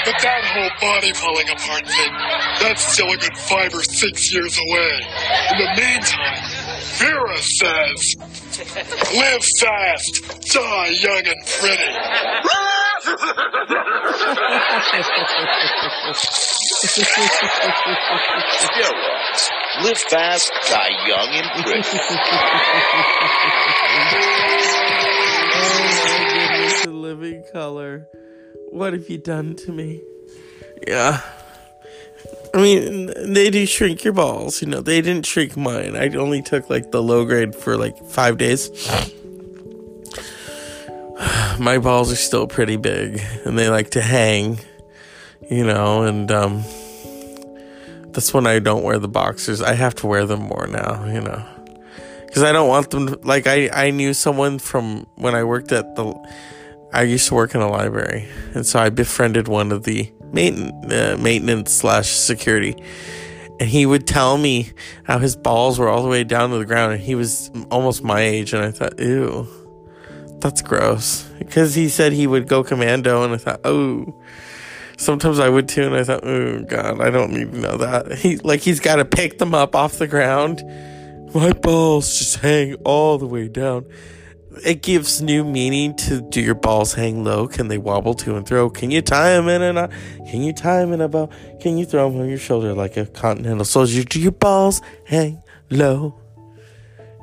But 0.04 0.22
that 0.22 0.44
whole 0.44 0.70
body 0.80 1.12
falling 1.12 1.48
apart 1.50 1.86
thing, 1.86 2.12
that's 2.60 2.94
still 2.94 3.10
a 3.10 3.16
good 3.16 3.36
five 3.36 3.74
or 3.74 3.82
six 3.82 4.32
years 4.32 4.56
away. 4.56 4.90
In 5.50 5.58
the 5.58 5.68
meantime, 5.76 6.57
Vera 6.98 7.38
says, 7.38 8.16
live 9.14 9.44
fast, 9.60 10.22
die 10.52 10.88
young 11.00 11.26
and 11.26 11.46
pretty. 11.46 11.92
Steroids. 18.18 19.48
Live 19.82 19.98
fast, 19.98 20.52
die 20.70 20.90
young 21.06 21.28
and 21.34 21.64
pretty. 21.64 21.88
Oh 25.60 25.64
my 26.04 26.34
goodness, 26.34 26.82
the 26.84 26.90
living 26.90 27.42
color. 27.52 28.06
What 28.70 28.92
have 28.92 29.08
you 29.08 29.18
done 29.18 29.56
to 29.56 29.72
me? 29.72 30.02
Yeah. 30.86 31.20
I 32.54 32.62
mean, 32.62 33.12
they 33.32 33.50
do 33.50 33.66
shrink 33.66 34.04
your 34.04 34.12
balls. 34.12 34.62
You 34.62 34.68
know, 34.68 34.80
they 34.80 35.00
didn't 35.00 35.26
shrink 35.26 35.56
mine. 35.56 35.96
I 35.96 36.08
only 36.16 36.42
took 36.42 36.70
like 36.70 36.90
the 36.90 37.02
low 37.02 37.24
grade 37.24 37.54
for 37.54 37.76
like 37.76 37.98
five 38.06 38.38
days. 38.38 38.70
My 41.58 41.78
balls 41.78 42.12
are 42.12 42.16
still 42.16 42.46
pretty 42.46 42.76
big 42.76 43.20
and 43.44 43.58
they 43.58 43.68
like 43.68 43.90
to 43.90 44.00
hang, 44.00 44.60
you 45.50 45.64
know, 45.64 46.02
and 46.02 46.30
um, 46.30 46.62
that's 48.12 48.32
when 48.32 48.46
I 48.46 48.58
don't 48.58 48.82
wear 48.82 48.98
the 48.98 49.08
boxers. 49.08 49.60
I 49.60 49.74
have 49.74 49.94
to 49.96 50.06
wear 50.06 50.24
them 50.26 50.40
more 50.40 50.66
now, 50.66 51.04
you 51.06 51.20
know, 51.20 51.44
because 52.26 52.42
I 52.42 52.52
don't 52.52 52.68
want 52.68 52.90
them. 52.90 53.08
To, 53.08 53.18
like 53.22 53.46
I, 53.46 53.68
I 53.72 53.90
knew 53.90 54.14
someone 54.14 54.58
from 54.58 55.06
when 55.16 55.34
I 55.34 55.44
worked 55.44 55.72
at 55.72 55.96
the. 55.96 56.14
I 56.92 57.02
used 57.02 57.28
to 57.28 57.34
work 57.34 57.54
in 57.54 57.60
a 57.60 57.68
library, 57.68 58.28
and 58.54 58.66
so 58.66 58.78
I 58.78 58.88
befriended 58.88 59.46
one 59.46 59.72
of 59.72 59.84
the 59.84 60.10
maintenance, 60.32 61.72
uh, 61.72 61.80
slash 61.80 62.08
security, 62.08 62.76
and 63.60 63.68
he 63.68 63.86
would 63.86 64.06
tell 64.06 64.38
me 64.38 64.70
how 65.04 65.18
his 65.18 65.36
balls 65.36 65.78
were 65.78 65.88
all 65.88 66.02
the 66.02 66.08
way 66.08 66.24
down 66.24 66.50
to 66.50 66.58
the 66.58 66.64
ground, 66.64 66.92
and 66.92 67.02
he 67.02 67.14
was 67.14 67.50
almost 67.70 68.02
my 68.02 68.20
age, 68.20 68.52
and 68.52 68.62
I 68.64 68.70
thought, 68.70 68.98
ew, 69.00 69.46
that's 70.40 70.62
gross, 70.62 71.22
because 71.38 71.74
he 71.74 71.88
said 71.88 72.12
he 72.12 72.26
would 72.26 72.48
go 72.48 72.62
commando, 72.62 73.24
and 73.24 73.34
I 73.34 73.38
thought, 73.38 73.60
oh. 73.64 74.14
Sometimes 75.00 75.38
I 75.38 75.48
would 75.48 75.68
too, 75.68 75.84
and 75.84 75.94
I 75.94 76.02
thought, 76.02 76.24
oh 76.24 76.64
god, 76.64 77.00
I 77.00 77.08
don't 77.10 77.32
to 77.32 77.60
know 77.60 77.76
that. 77.76 78.18
He 78.18 78.38
like 78.38 78.62
he's 78.62 78.80
got 78.80 78.96
to 78.96 79.04
pick 79.04 79.38
them 79.38 79.54
up 79.54 79.76
off 79.76 79.98
the 79.98 80.08
ground. 80.08 80.60
My 81.32 81.52
balls 81.52 82.18
just 82.18 82.38
hang 82.38 82.74
all 82.84 83.16
the 83.16 83.24
way 83.24 83.46
down 83.46 83.86
it 84.64 84.82
gives 84.82 85.20
new 85.20 85.44
meaning 85.44 85.94
to 85.96 86.20
do 86.20 86.40
your 86.40 86.54
balls 86.54 86.94
hang 86.94 87.24
low? 87.24 87.48
Can 87.48 87.68
they 87.68 87.78
wobble 87.78 88.14
to 88.14 88.36
and 88.36 88.46
throw? 88.46 88.70
Can 88.70 88.90
you 88.90 89.02
tie 89.02 89.30
them 89.30 89.48
in 89.48 89.62
and 89.62 89.78
out? 89.78 89.90
Can 90.30 90.42
you 90.42 90.52
tie 90.52 90.80
them 90.80 90.92
in 90.92 91.00
a 91.00 91.08
bow? 91.08 91.28
Can 91.60 91.78
you 91.78 91.84
throw 91.84 92.10
them 92.10 92.20
on 92.20 92.28
your 92.28 92.38
shoulder 92.38 92.74
like 92.74 92.96
a 92.96 93.06
continental 93.06 93.64
soldier? 93.64 94.04
Do 94.04 94.20
your 94.20 94.32
balls 94.32 94.80
hang 95.06 95.42
low? 95.70 96.18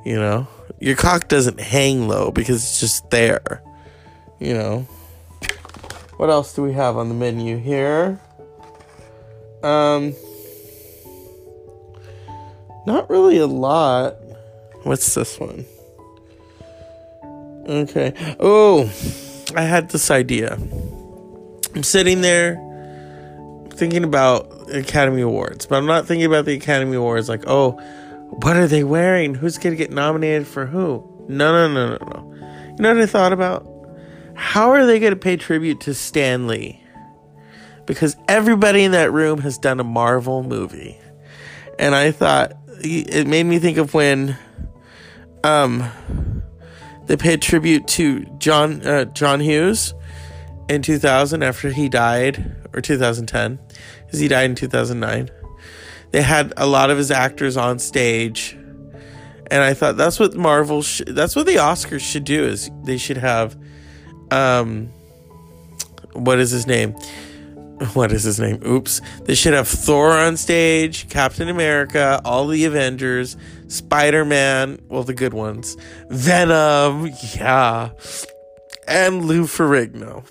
You 0.05 0.17
know, 0.17 0.47
your 0.79 0.95
cock 0.95 1.27
doesn't 1.27 1.59
hang 1.59 2.07
low 2.07 2.31
because 2.31 2.63
it's 2.63 2.79
just 2.79 3.09
there. 3.09 3.63
You 4.39 4.53
know. 4.53 4.87
What 6.17 6.29
else 6.29 6.53
do 6.53 6.61
we 6.61 6.73
have 6.73 6.95
on 6.95 7.09
the 7.09 7.15
menu 7.15 7.57
here? 7.57 8.19
Um, 9.63 10.13
Not 12.85 13.09
really 13.09 13.37
a 13.39 13.47
lot. 13.47 14.15
What's 14.83 15.15
this 15.15 15.39
one? 15.39 15.65
Okay. 17.67 18.13
Oh, 18.39 18.83
I 19.55 19.63
had 19.63 19.89
this 19.89 20.11
idea. 20.11 20.57
I'm 21.73 21.83
sitting 21.83 22.21
there 22.21 22.55
thinking 23.71 24.03
about 24.03 24.51
Academy 24.73 25.21
Awards, 25.21 25.65
but 25.65 25.77
I'm 25.77 25.85
not 25.85 26.05
thinking 26.05 26.25
about 26.25 26.45
the 26.45 26.53
Academy 26.53 26.95
Awards 26.95 27.27
like, 27.27 27.43
oh, 27.47 27.71
what 28.29 28.55
are 28.55 28.67
they 28.67 28.83
wearing? 28.83 29.35
Who's 29.35 29.57
going 29.57 29.73
to 29.73 29.77
get 29.77 29.91
nominated 29.91 30.47
for 30.47 30.65
who? 30.65 31.03
No, 31.27 31.51
no, 31.51 31.73
no, 31.73 31.97
no, 31.97 32.05
no. 32.05 32.35
You 32.77 32.83
know 32.83 32.93
what 32.93 33.01
I 33.01 33.05
thought 33.05 33.33
about? 33.33 33.67
How 34.35 34.71
are 34.71 34.85
they 34.85 34.99
going 34.99 35.13
to 35.13 35.19
pay 35.19 35.37
tribute 35.37 35.81
to 35.81 35.93
Stan 35.93 36.47
Lee? 36.47 36.81
Because 37.85 38.15
everybody 38.27 38.83
in 38.83 38.91
that 38.91 39.11
room 39.11 39.39
has 39.39 39.57
done 39.57 39.79
a 39.79 39.83
Marvel 39.83 40.43
movie. 40.43 40.99
And 41.79 41.95
I 41.95 42.11
thought 42.11 42.53
it 42.79 43.27
made 43.27 43.43
me 43.43 43.59
think 43.59 43.77
of 43.77 43.93
when 43.93 44.37
um 45.43 45.89
they 47.07 47.17
paid 47.17 47.41
tribute 47.41 47.87
to 47.89 48.25
John 48.37 48.85
uh, 48.85 49.05
John 49.05 49.39
Hughes 49.39 49.93
in 50.69 50.81
2000 50.81 51.43
after 51.43 51.69
he 51.69 51.89
died 51.89 52.55
or 52.73 52.81
2010 52.81 53.59
because 54.05 54.19
he 54.19 54.27
died 54.27 54.49
in 54.49 54.55
2009 54.55 55.29
they 56.11 56.21
had 56.21 56.53
a 56.57 56.65
lot 56.65 56.89
of 56.89 56.97
his 56.97 57.11
actors 57.11 57.55
on 57.55 57.77
stage 57.77 58.57
and 59.51 59.61
i 59.61 59.75
thought 59.75 59.95
that's 59.95 60.19
what 60.19 60.33
marvel 60.33 60.81
sh- 60.81 61.03
that's 61.05 61.35
what 61.35 61.45
the 61.45 61.57
oscars 61.57 61.99
should 61.99 62.23
do 62.23 62.43
is 62.43 62.71
they 62.83 62.97
should 62.97 63.17
have 63.17 63.55
um 64.31 64.89
what 66.15 66.39
is 66.39 66.51
his 66.51 66.65
name? 66.65 66.95
What 67.93 68.13
is 68.13 68.23
his 68.23 68.39
name? 68.39 68.61
Oops. 68.65 69.01
They 69.25 69.35
should 69.35 69.53
have 69.53 69.67
thor 69.67 70.11
on 70.11 70.37
stage 70.37 71.09
captain 71.09 71.49
america 71.49 72.21
all 72.23 72.47
the 72.47 72.63
avengers 72.63 73.35
spider-man 73.67 74.79
well 74.89 75.03
the 75.03 75.13
good 75.13 75.33
ones. 75.33 75.77
Venom 76.09 77.11
yeah. 77.35 77.89
And 78.87 79.25
lou 79.25 79.43
ferrigno. 79.43 80.25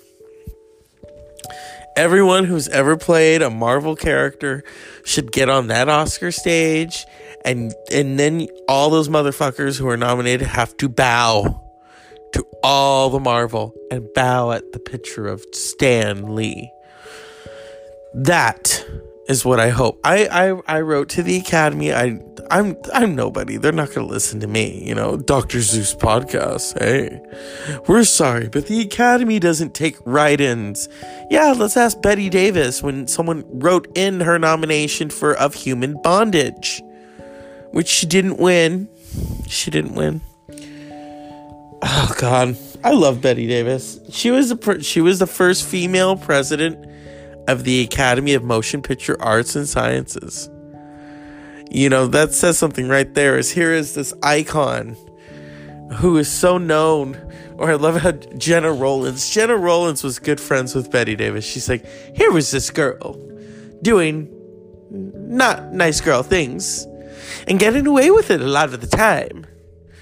Everyone 1.97 2.43
who's 2.43 2.67
ever 2.69 2.97
played 2.97 3.41
a 3.41 3.49
Marvel 3.49 3.95
character 3.95 4.63
should 5.05 5.31
get 5.31 5.49
on 5.49 5.67
that 5.67 5.87
Oscar 5.87 6.31
stage 6.31 7.05
and 7.45 7.73
and 7.91 8.19
then 8.19 8.47
all 8.67 8.89
those 8.89 9.07
motherfuckers 9.07 9.79
who 9.79 9.87
are 9.87 9.95
nominated 9.95 10.47
have 10.47 10.75
to 10.77 10.89
bow 10.89 11.61
to 12.33 12.45
all 12.63 13.09
the 13.09 13.19
Marvel 13.19 13.73
and 13.91 14.05
bow 14.13 14.51
at 14.51 14.73
the 14.73 14.79
picture 14.79 15.27
of 15.27 15.45
Stan 15.53 16.35
Lee. 16.35 16.69
That 18.13 18.85
is 19.27 19.43
what 19.43 19.59
I 19.59 19.69
hope. 19.69 19.99
I, 20.03 20.27
I 20.27 20.77
I 20.77 20.81
wrote 20.81 21.09
to 21.09 21.23
the 21.23 21.37
Academy. 21.37 21.93
I 21.93 22.19
I'm 22.51 22.77
I'm 22.93 23.15
nobody. 23.15 23.57
They're 23.57 23.71
not 23.71 23.93
gonna 23.93 24.07
listen 24.07 24.39
to 24.41 24.47
me. 24.47 24.83
You 24.83 24.93
know, 24.93 25.17
Doctor 25.17 25.61
Zeus 25.61 25.95
podcast. 25.95 26.79
Hey, 26.79 27.19
we're 27.87 28.03
sorry, 28.03 28.47
but 28.47 28.67
the 28.67 28.81
Academy 28.81 29.39
doesn't 29.39 29.73
take 29.73 29.97
write-ins. 30.05 30.87
Yeah, 31.29 31.53
let's 31.57 31.75
ask 31.75 31.99
Bette 32.01 32.29
Davis 32.29 32.83
when 32.83 33.07
someone 33.07 33.43
wrote 33.51 33.87
in 33.95 34.19
her 34.19 34.37
nomination 34.37 35.09
for 35.09 35.33
Of 35.33 35.55
Human 35.55 35.99
Bondage, 36.01 36.81
which 37.71 37.87
she 37.87 38.05
didn't 38.05 38.37
win. 38.37 38.87
She 39.47 39.71
didn't 39.71 39.95
win. 39.95 40.21
Oh 41.81 42.13
God, 42.19 42.57
I 42.83 42.91
love 42.91 43.21
Bette 43.21 43.47
Davis. 43.47 43.99
She 44.11 44.29
was 44.29 44.49
the 44.49 44.83
she 44.83 45.01
was 45.01 45.19
the 45.19 45.27
first 45.27 45.65
female 45.65 46.15
president 46.15 46.85
of 47.47 47.63
the 47.63 47.81
Academy 47.81 48.33
of 48.33 48.43
Motion 48.43 48.81
Picture 48.81 49.21
Arts 49.21 49.55
and 49.55 49.67
Sciences. 49.67 50.49
You 51.69 51.89
know, 51.89 52.07
that 52.07 52.33
says 52.33 52.57
something 52.57 52.87
right 52.87 53.13
there. 53.13 53.37
Is 53.37 53.51
here 53.51 53.73
is 53.73 53.93
this 53.93 54.13
icon 54.23 54.95
who 55.97 56.17
is 56.17 56.31
so 56.31 56.57
known. 56.57 57.17
Or 57.57 57.71
I 57.71 57.75
love 57.75 57.97
how 57.97 58.11
Gena 58.11 58.71
Rowlands. 58.71 59.29
Gena 59.29 59.55
Rowlands 59.55 60.03
was 60.03 60.19
good 60.19 60.39
friends 60.39 60.75
with 60.75 60.91
Bette 60.91 61.15
Davis. 61.15 61.45
She's 61.45 61.69
like, 61.69 61.85
here 62.15 62.31
was 62.31 62.51
this 62.51 62.69
girl 62.69 63.19
doing 63.81 64.29
not 64.91 65.73
nice 65.73 66.01
girl 66.01 66.23
things 66.23 66.85
and 67.47 67.59
getting 67.59 67.87
away 67.87 68.11
with 68.11 68.31
it 68.31 68.41
a 68.41 68.47
lot 68.47 68.73
of 68.73 68.81
the 68.81 68.87
time. 68.87 69.45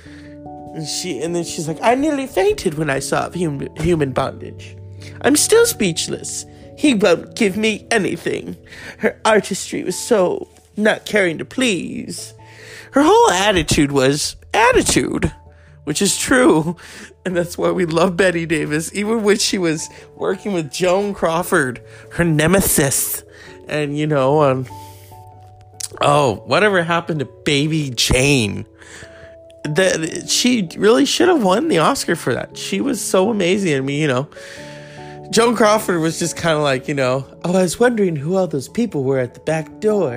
And 0.05 0.87
she 0.87 1.21
and 1.21 1.35
then 1.35 1.43
she's 1.43 1.67
like, 1.67 1.79
I 1.81 1.95
nearly 1.95 2.25
fainted 2.25 2.75
when 2.75 2.89
I 2.89 2.99
saw 2.99 3.29
human 3.29 4.11
bondage. 4.13 4.75
I'm 5.21 5.35
still 5.35 5.65
speechless. 5.65 6.45
He 6.83 6.93
won't 6.93 7.33
give 7.33 7.55
me 7.55 7.87
anything. 7.89 8.57
Her 8.97 9.17
artistry 9.23 9.85
was 9.85 9.97
so 9.97 10.49
not 10.75 11.05
caring 11.05 11.37
to 11.37 11.45
please. 11.45 12.33
Her 12.91 13.03
whole 13.03 13.31
attitude 13.31 13.93
was 13.93 14.35
attitude, 14.53 15.31
which 15.85 16.01
is 16.01 16.17
true. 16.17 16.75
And 17.23 17.37
that's 17.37 17.57
why 17.57 17.71
we 17.71 17.85
love 17.85 18.17
Bette 18.17 18.45
Davis, 18.45 18.93
even 18.93 19.23
when 19.23 19.37
she 19.37 19.57
was 19.57 19.87
working 20.17 20.51
with 20.51 20.73
Joan 20.73 21.13
Crawford, 21.13 21.81
her 22.15 22.25
nemesis. 22.25 23.23
And, 23.69 23.97
you 23.97 24.05
know, 24.05 24.41
um, 24.41 24.67
oh, 26.01 26.43
whatever 26.47 26.83
happened 26.83 27.19
to 27.21 27.25
Baby 27.45 27.91
Jane? 27.95 28.65
That 29.63 30.25
she 30.27 30.67
really 30.75 31.05
should 31.05 31.29
have 31.29 31.41
won 31.41 31.69
the 31.69 31.77
Oscar 31.77 32.17
for 32.17 32.33
that. 32.33 32.57
She 32.57 32.81
was 32.81 32.99
so 32.99 33.29
amazing. 33.29 33.73
I 33.73 33.79
mean, 33.79 34.01
you 34.01 34.07
know, 34.09 34.27
Joan 35.29 35.55
Crawford 35.55 36.01
was 36.01 36.19
just 36.19 36.35
kind 36.35 36.57
of 36.57 36.63
like, 36.63 36.87
you 36.87 36.93
know, 36.93 37.25
oh, 37.43 37.55
I 37.55 37.63
was 37.63 37.79
wondering 37.79 38.15
who 38.15 38.35
all 38.35 38.47
those 38.47 38.69
people 38.69 39.03
were 39.03 39.19
at 39.19 39.33
the 39.33 39.39
back 39.39 39.79
door. 39.79 40.15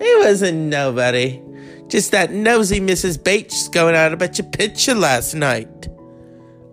It 0.00 0.24
wasn't 0.24 0.58
nobody. 0.58 1.40
Just 1.88 2.10
that 2.12 2.32
nosy 2.32 2.80
Mrs. 2.80 3.22
Bates 3.22 3.68
going 3.68 3.94
out 3.94 4.12
about 4.12 4.38
your 4.38 4.48
picture 4.48 4.94
last 4.94 5.34
night. 5.34 5.88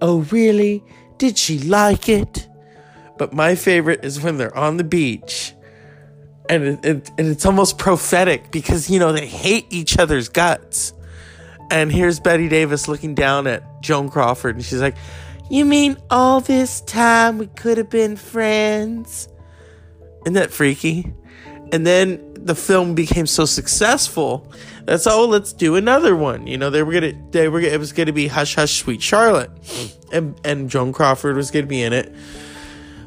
Oh, 0.02 0.22
really? 0.32 0.84
Did 1.17 1.38
she 1.38 1.60
like 1.60 2.08
it? 2.08 2.48
But 3.17 3.34
my 3.34 3.56
favorite 3.56 4.04
is 4.06 4.22
when 4.22 4.38
they're 4.38 4.56
on 4.58 4.78
the 4.78 4.84
beach. 4.84 5.54
And, 6.48 6.63
it, 6.63 6.86
it, 6.86 7.12
and 7.17 7.28
it's 7.28 7.45
almost 7.45 7.78
prophetic 7.78 8.50
because, 8.50 8.89
you 8.89 8.98
know, 8.98 9.12
they 9.12 9.28
hate 9.28 9.67
each 9.69 10.00
other's 10.00 10.30
guts. 10.30 10.93
And 11.69 11.91
here's 11.91 12.19
Bette 12.19 12.48
Davis 12.48 12.88
looking 12.88 13.13
down 13.13 13.45
at 13.45 13.82
Joan 13.82 14.10
Crawford, 14.10 14.56
and 14.56 14.65
she's 14.65 14.82
like, 14.82 14.95
You 15.50 15.66
mean 15.66 15.98
all 16.10 16.42
this 16.42 16.82
time 16.82 17.38
we 17.38 17.48
could 17.48 17.78
have 17.78 17.90
been 17.90 18.16
friends? 18.16 19.28
Isn't 20.26 20.34
that 20.34 20.52
freaky? 20.52 21.14
And 21.72 21.86
then 21.86 22.34
the 22.34 22.56
film 22.56 22.96
became 22.96 23.26
so 23.26 23.46
successful 23.46 24.52
that's 24.90 25.06
oh 25.06 25.28
let's 25.28 25.54
do 25.54 25.76
another 25.76 26.16
one. 26.16 26.48
You 26.48 26.58
know 26.58 26.72
they 26.72 26.82
were 26.82 26.92
gonna 26.92 27.14
they 27.30 27.48
were 27.48 27.62
it 27.62 27.80
was 27.80 27.94
gonna 27.94 28.12
be 28.12 28.28
hush 28.28 28.56
hush 28.56 28.82
sweet 28.82 29.04
charlotte. 29.04 29.52
And 30.12 30.40
and 30.44 30.68
joan 30.68 30.94
crawford 30.94 31.36
was 31.36 31.52
gonna 31.52 31.68
be 31.68 31.84
in 31.84 31.94
it. 31.94 32.14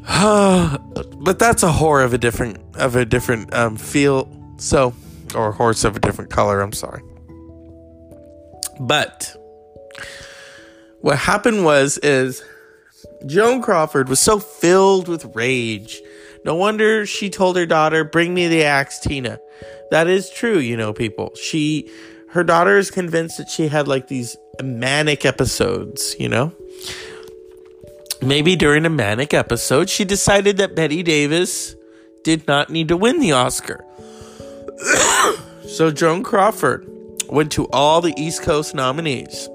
But 1.23 1.39
that's 1.39 1.63
a 1.63 1.71
horror 1.71 2.03
of 2.03 2.13
a 2.13 2.19
different 2.19 2.59
of 2.75 2.97
a 2.97 3.05
different 3.05 3.55
um, 3.55 3.77
feel. 3.77 4.29
So 4.59 4.95
or 5.35 5.53
horse 5.53 5.83
of 5.85 5.97
a 5.97 6.01
different 6.01 6.31
color 6.31 6.61
i'm 6.61 6.73
sorry. 6.73 7.03
But 8.79 9.35
what 11.03 11.19
happened 11.19 11.65
was 11.65 11.99
is 11.99 12.43
joan 13.27 13.61
crawford 13.63 14.09
was 14.09 14.19
so 14.19 14.39
filled 14.39 15.07
with 15.07 15.25
rage 15.37 16.01
no 16.45 16.57
wonder 16.57 17.07
she 17.07 17.31
told 17.31 17.57
her 17.57 17.67
daughter, 17.67 18.05
Bring 18.05 18.35
me 18.35 18.49
the 18.49 18.65
axe, 18.65 18.99
Tina. 18.99 19.39
That 19.91 20.09
is 20.09 20.31
true, 20.31 20.59
you 20.59 20.77
know, 20.77 20.93
people. 20.93 21.33
She, 21.41 21.91
her 22.31 22.43
daughter 22.43 22.79
is 22.79 22.91
convinced 22.91 23.39
that 23.39 23.49
she 23.49 23.69
had 23.69 23.87
like 23.87 24.09
these 24.09 24.37
manic 24.63 25.25
episodes, 25.25 26.17
you 26.19 26.29
know? 26.29 26.53
Maybe 28.21 28.57
during 28.57 28.87
a 28.87 28.91
manic 28.91 29.35
episode, 29.35 29.89
she 29.89 30.05
decided 30.05 30.57
that 30.57 30.75
Bette 30.75 31.03
Davis 31.03 31.77
did 32.25 32.47
not 32.47 32.71
need 32.71 32.89
to 32.89 32.97
win 32.97 33.21
the 33.21 33.33
Oscar. 33.33 33.85
so 35.69 35.91
Joan 35.91 36.23
Crawford 36.23 36.89
went 37.29 37.53
to 37.53 37.69
all 37.69 38.01
the 38.01 38.15
East 38.17 38.43
Coast 38.43 38.75
nominees 38.75 39.49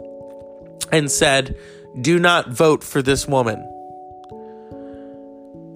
and 0.91 1.11
said, 1.11 1.57
Do 1.99 2.19
not 2.19 2.49
vote 2.49 2.83
for 2.83 3.01
this 3.01 3.27
woman 3.27 3.63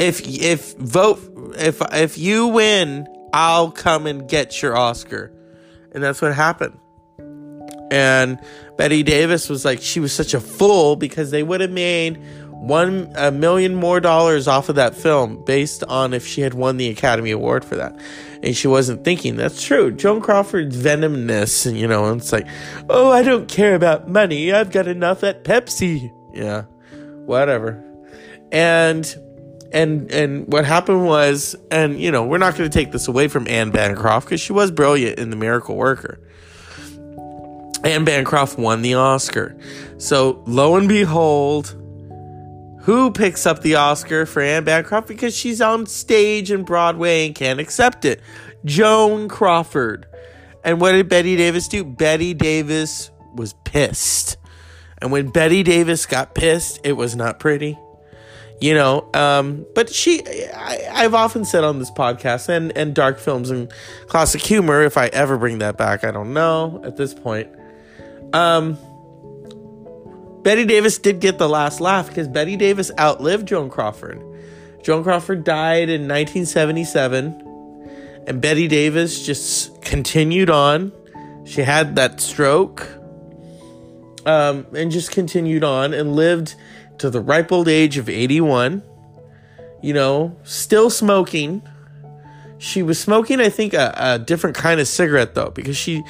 if 0.02 0.28
if 0.28 0.74
vote 0.78 1.20
if 1.58 1.80
if 1.94 2.18
you 2.18 2.48
win, 2.48 3.08
I'll 3.34 3.72
come 3.72 4.08
and 4.08 4.28
get 4.28 4.62
your 4.62 4.76
Oscar. 4.76 5.32
And 5.92 6.04
that's 6.04 6.22
what 6.22 6.34
happened. 6.34 6.80
And 7.92 8.40
Bette 8.78 9.04
Davis 9.04 9.48
was 9.48 9.64
like 9.64 9.82
she 9.82 10.00
was 10.00 10.12
such 10.12 10.34
a 10.34 10.40
fool 10.40 10.96
because 10.96 11.30
they 11.30 11.44
would 11.44 11.62
have 11.62 11.72
made 11.72 12.20
one 12.62 13.12
a 13.16 13.32
million 13.32 13.74
more 13.74 14.00
dollars 14.00 14.48
off 14.48 14.70
of 14.70 14.76
that 14.76 14.96
film 14.96 15.44
based 15.46 15.84
on 15.86 16.14
if 16.14 16.28
she 16.28 16.42
had 16.42 16.54
won 16.54 16.78
the 16.78 16.90
Academy 16.90 17.32
Award 17.32 17.66
for 17.66 17.76
that. 17.76 18.00
And 18.44 18.56
she 18.56 18.68
wasn't 18.68 19.04
thinking 19.04 19.36
that's 19.36 19.64
true. 19.64 19.92
Joan 19.92 20.22
Crawford's 20.22 20.76
venomous, 20.76 21.66
and 21.66 21.78
you 21.78 21.88
know, 21.88 22.14
it's 22.14 22.32
like, 22.32 22.48
oh, 22.90 23.12
I 23.12 23.24
don't 23.24 23.48
care 23.48 23.74
about 23.74 24.08
money. 24.08 24.54
I've 24.54 24.72
got 24.72 24.88
enough 24.88 25.24
at 25.24 25.44
Pepsi. 25.44 26.12
Yeah, 26.34 26.64
whatever. 27.26 27.84
And 28.52 29.06
and 29.72 30.12
and 30.12 30.52
what 30.52 30.66
happened 30.66 31.06
was 31.06 31.56
and 31.72 32.00
you 32.00 32.12
know 32.12 32.26
we're 32.26 32.38
not 32.38 32.58
going 32.58 32.70
to 32.70 32.74
take 32.78 32.92
this 32.92 33.08
away 33.08 33.30
from 33.30 33.48
anne 33.48 33.72
bancroft 33.72 34.28
because 34.28 34.42
she 34.42 34.52
was 34.52 34.70
brilliant 34.70 35.18
in 35.18 35.30
the 35.30 35.38
miracle 35.38 35.78
worker 35.78 36.20
Anne 37.84 38.06
Bancroft 38.06 38.60
won 38.60 38.84
the 38.84 38.94
Oscar. 38.94 39.56
So 39.98 40.44
lo 40.46 40.76
and 40.76 40.88
behold, 40.88 41.76
who 42.82 43.12
picks 43.12 43.46
up 43.46 43.62
the 43.62 43.76
Oscar 43.76 44.26
for 44.26 44.42
Anne 44.42 44.64
Bancroft 44.64 45.08
because 45.08 45.36
she's 45.36 45.62
on 45.62 45.86
stage 45.86 46.52
in 46.52 46.64
Broadway 46.64 47.28
and 47.28 47.36
can't 47.36 47.60
accept 47.60 48.06
it? 48.06 48.22
Joan 48.66 49.30
Crawford. 49.30 50.08
And 50.64 50.80
what 50.80 50.92
did 50.94 51.10
Bette 51.10 51.36
Davis 51.36 51.68
do? 51.68 51.84
Bette 51.84 52.34
Davis 52.34 53.12
was 53.34 53.54
pissed. 53.64 54.38
And 55.02 55.12
when 55.12 55.30
Bette 55.30 55.64
Davis 55.64 56.06
got 56.06 56.36
pissed, 56.36 56.80
it 56.84 56.94
was 56.94 57.16
not 57.16 57.40
pretty. 57.40 57.78
You 58.60 58.76
know, 58.76 59.10
um, 59.16 59.66
but 59.74 59.92
she, 59.92 60.22
I, 60.54 60.88
I've 60.92 61.16
often 61.16 61.46
said 61.46 61.64
on 61.64 61.80
this 61.80 61.90
podcast 61.90 62.48
and, 62.48 62.72
and 62.78 62.94
dark 62.94 63.18
films 63.18 63.50
and 63.50 63.72
classic 64.06 64.42
humor, 64.42 64.84
if 64.84 64.98
I 64.98 65.08
ever 65.08 65.36
bring 65.40 65.58
that 65.60 65.78
back, 65.78 66.04
I 66.04 66.12
don't 66.12 66.34
know 66.34 66.80
at 66.84 66.96
this 66.96 67.16
point. 67.16 67.50
Um, 68.34 68.78
Bette 70.44 70.66
Davis 70.66 70.98
did 70.98 71.20
get 71.20 71.38
the 71.38 71.48
last 71.48 71.80
laugh 71.80 72.08
because 72.08 72.28
Bette 72.28 72.58
Davis 72.58 72.92
outlived 72.98 73.48
Joan 73.48 73.70
Crawford. 73.70 74.22
Joan 74.84 75.04
Crawford 75.04 75.44
died 75.44 75.90
in 75.90 76.08
1977 76.08 77.50
and 78.28 78.42
Bette 78.42 78.68
Davis 78.68 79.26
just 79.26 79.82
continued 79.82 80.50
on. 80.50 80.92
She 81.46 81.62
had 81.62 81.96
that 81.96 82.20
stroke 82.20 82.88
um, 84.26 84.68
and 84.76 84.92
just 84.92 85.12
continued 85.12 85.64
on 85.64 85.94
and 85.94 86.16
lived 86.16 86.56
to 87.00 87.10
the 87.10 87.20
ripe 87.20 87.52
old 87.52 87.68
age 87.68 87.98
of 87.98 88.10
81. 88.10 88.84
You 89.82 89.94
know, 89.94 90.38
still 90.44 90.90
smoking. 90.90 91.64
She 92.60 92.84
was 92.84 93.00
smoking, 93.00 93.42
I 93.42 93.50
think, 93.50 93.74
a, 93.74 93.94
a 93.98 94.20
different 94.20 94.56
kind 94.56 94.80
of 94.80 94.88
cigarette 94.88 95.34
though, 95.34 95.50
because 95.50 95.76
she, 95.76 96.04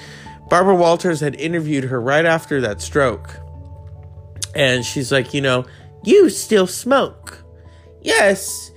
Barbara 0.50 0.76
Walters 0.76 1.22
had 1.22 1.36
interviewed 1.36 1.86
her 1.86 2.02
right 2.02 2.26
after 2.26 2.60
that 2.62 2.82
stroke. 2.82 3.40
And 4.56 4.86
she's 4.86 5.12
like, 5.12 5.34
you 5.34 5.42
know, 5.42 5.66
you 6.04 6.30
still 6.30 6.68
smoke. 6.68 7.44
Yes, 8.02 8.72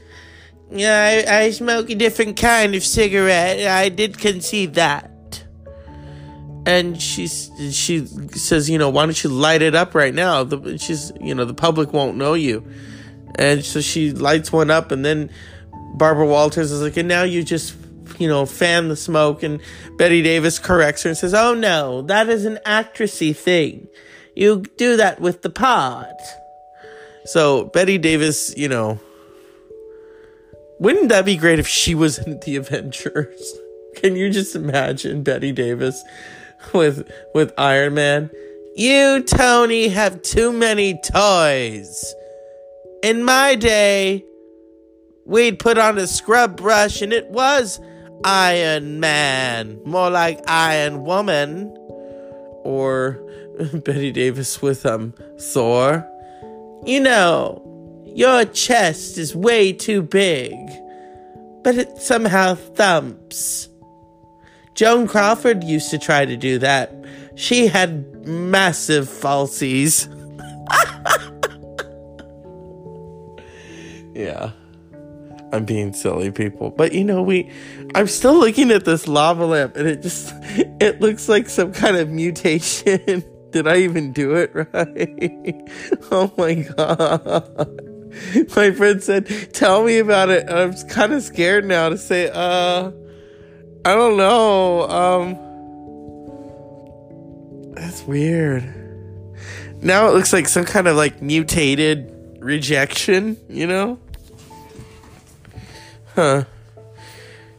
yeah, 0.70 1.24
I, 1.28 1.44
I 1.44 1.50
smoke 1.50 1.88
a 1.90 1.94
different 1.94 2.36
kind 2.36 2.74
of 2.74 2.82
cigarette. 2.84 3.66
I 3.66 3.88
did 3.88 4.18
concede 4.18 4.74
that. 4.74 5.10
And 6.66 7.00
she's 7.00 7.50
she 7.72 8.06
says, 8.06 8.70
you 8.70 8.78
know, 8.78 8.88
why 8.88 9.04
don't 9.04 9.22
you 9.22 9.30
light 9.30 9.62
it 9.62 9.74
up 9.74 9.94
right 9.94 10.14
now? 10.14 10.44
The, 10.44 10.78
she's, 10.78 11.12
you 11.20 11.34
know, 11.34 11.44
the 11.44 11.54
public 11.54 11.92
won't 11.92 12.16
know 12.16 12.34
you. 12.34 12.66
And 13.36 13.64
so 13.64 13.80
she 13.80 14.12
lights 14.12 14.52
one 14.52 14.70
up, 14.70 14.90
and 14.90 15.04
then 15.04 15.30
Barbara 15.94 16.26
Walters 16.26 16.70
is 16.70 16.80
like, 16.80 16.96
and 16.96 17.08
now 17.08 17.22
you 17.24 17.42
just, 17.42 17.74
you 18.18 18.28
know, 18.28 18.46
fan 18.46 18.88
the 18.88 18.96
smoke. 18.96 19.42
And 19.42 19.60
Bette 19.96 20.22
Davis 20.22 20.58
corrects 20.58 21.02
her 21.02 21.10
and 21.10 21.18
says, 21.18 21.34
oh 21.34 21.54
no, 21.54 22.02
that 22.02 22.28
is 22.28 22.44
an 22.44 22.58
actressy 22.64 23.36
thing. 23.36 23.88
You 24.34 24.64
do 24.76 24.96
that 24.96 25.20
with 25.20 25.42
the 25.42 25.50
pot. 25.50 26.20
So 27.24 27.64
Bette 27.64 27.98
Davis, 27.98 28.54
you 28.56 28.68
know, 28.68 28.98
wouldn't 30.78 31.08
that 31.08 31.24
be 31.24 31.36
great 31.36 31.58
if 31.58 31.68
she 31.68 31.94
was 31.94 32.18
in 32.18 32.40
the 32.40 32.56
Avengers? 32.56 33.54
Can 33.96 34.16
you 34.16 34.30
just 34.30 34.56
imagine 34.56 35.22
Bette 35.22 35.52
Davis 35.52 36.02
with 36.72 37.10
with 37.34 37.52
Iron 37.56 37.94
Man? 37.94 38.30
You, 38.76 39.22
Tony, 39.22 39.88
have 39.88 40.20
too 40.22 40.52
many 40.52 41.00
toys. 41.00 42.12
In 43.04 43.22
my 43.22 43.54
day, 43.54 44.24
we'd 45.24 45.60
put 45.60 45.78
on 45.78 45.96
a 45.96 46.08
scrub 46.08 46.56
brush 46.56 47.00
and 47.00 47.12
it 47.12 47.28
was 47.28 47.80
Iron 48.24 48.98
Man. 48.98 49.80
More 49.84 50.10
like 50.10 50.40
Iron 50.48 51.04
Woman. 51.04 51.72
Or 52.64 53.23
Bette 53.84 54.12
Davis 54.12 54.60
with 54.60 54.84
um 54.86 55.14
Thor. 55.38 56.08
You 56.84 57.00
know, 57.00 57.62
your 58.04 58.44
chest 58.44 59.16
is 59.18 59.34
way 59.34 59.72
too 59.72 60.02
big, 60.02 60.56
but 61.62 61.76
it 61.76 61.98
somehow 61.98 62.54
thumps. 62.54 63.68
Joan 64.74 65.06
Crawford 65.06 65.62
used 65.62 65.90
to 65.90 65.98
try 65.98 66.24
to 66.24 66.36
do 66.36 66.58
that. 66.58 66.92
She 67.36 67.68
had 67.68 68.26
massive 68.26 69.08
falsies. 69.08 70.08
yeah. 74.14 74.50
I'm 75.52 75.64
being 75.64 75.92
silly, 75.92 76.32
people. 76.32 76.70
But 76.70 76.92
you 76.92 77.04
know, 77.04 77.22
we 77.22 77.48
I'm 77.94 78.08
still 78.08 78.38
looking 78.38 78.72
at 78.72 78.84
this 78.84 79.06
lava 79.06 79.46
lamp 79.46 79.76
and 79.76 79.86
it 79.86 80.02
just 80.02 80.34
it 80.80 81.00
looks 81.00 81.28
like 81.28 81.48
some 81.48 81.72
kind 81.72 81.96
of 81.96 82.10
mutation. 82.10 83.24
Did 83.54 83.68
I 83.68 83.76
even 83.82 84.12
do 84.12 84.34
it 84.34 84.50
right? 84.54 85.70
oh 86.10 86.32
my 86.36 86.54
god. 86.54 87.80
my 88.56 88.72
friend 88.72 89.00
said, 89.00 89.28
"Tell 89.52 89.84
me 89.84 89.98
about 89.98 90.28
it." 90.28 90.48
And 90.48 90.58
I'm 90.58 90.74
kind 90.88 91.12
of 91.12 91.22
scared 91.22 91.64
now 91.64 91.88
to 91.88 91.96
say, 91.96 92.30
"Uh, 92.34 92.90
I 93.84 93.94
don't 93.94 94.16
know." 94.16 94.90
Um, 94.90 95.38
that's 97.76 98.02
weird. 98.02 98.64
Now 99.80 100.08
it 100.08 100.14
looks 100.14 100.32
like 100.32 100.48
some 100.48 100.64
kind 100.64 100.88
of 100.88 100.96
like 100.96 101.22
mutated 101.22 102.38
rejection, 102.40 103.36
you 103.48 103.68
know? 103.68 104.00
Huh. 106.16 106.42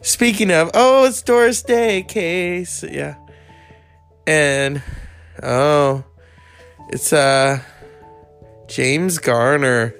Speaking 0.02 0.50
of, 0.50 0.70
oh, 0.74 1.06
it's 1.06 1.22
Doris 1.22 1.62
Day 1.62 2.02
case. 2.02 2.82
Yeah. 2.82 3.14
And 4.26 4.82
oh, 5.42 6.04
it's 6.88 7.12
uh 7.12 7.60
James 8.68 9.18
Garner. 9.18 9.94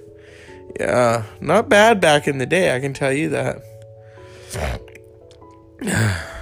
Yeah, 0.78 1.24
not 1.40 1.68
bad 1.68 2.00
back 2.00 2.28
in 2.28 2.38
the 2.38 2.46
day, 2.46 2.74
I 2.74 2.80
can 2.80 2.92
tell 2.92 3.12
you 3.12 3.30
that. 3.30 3.62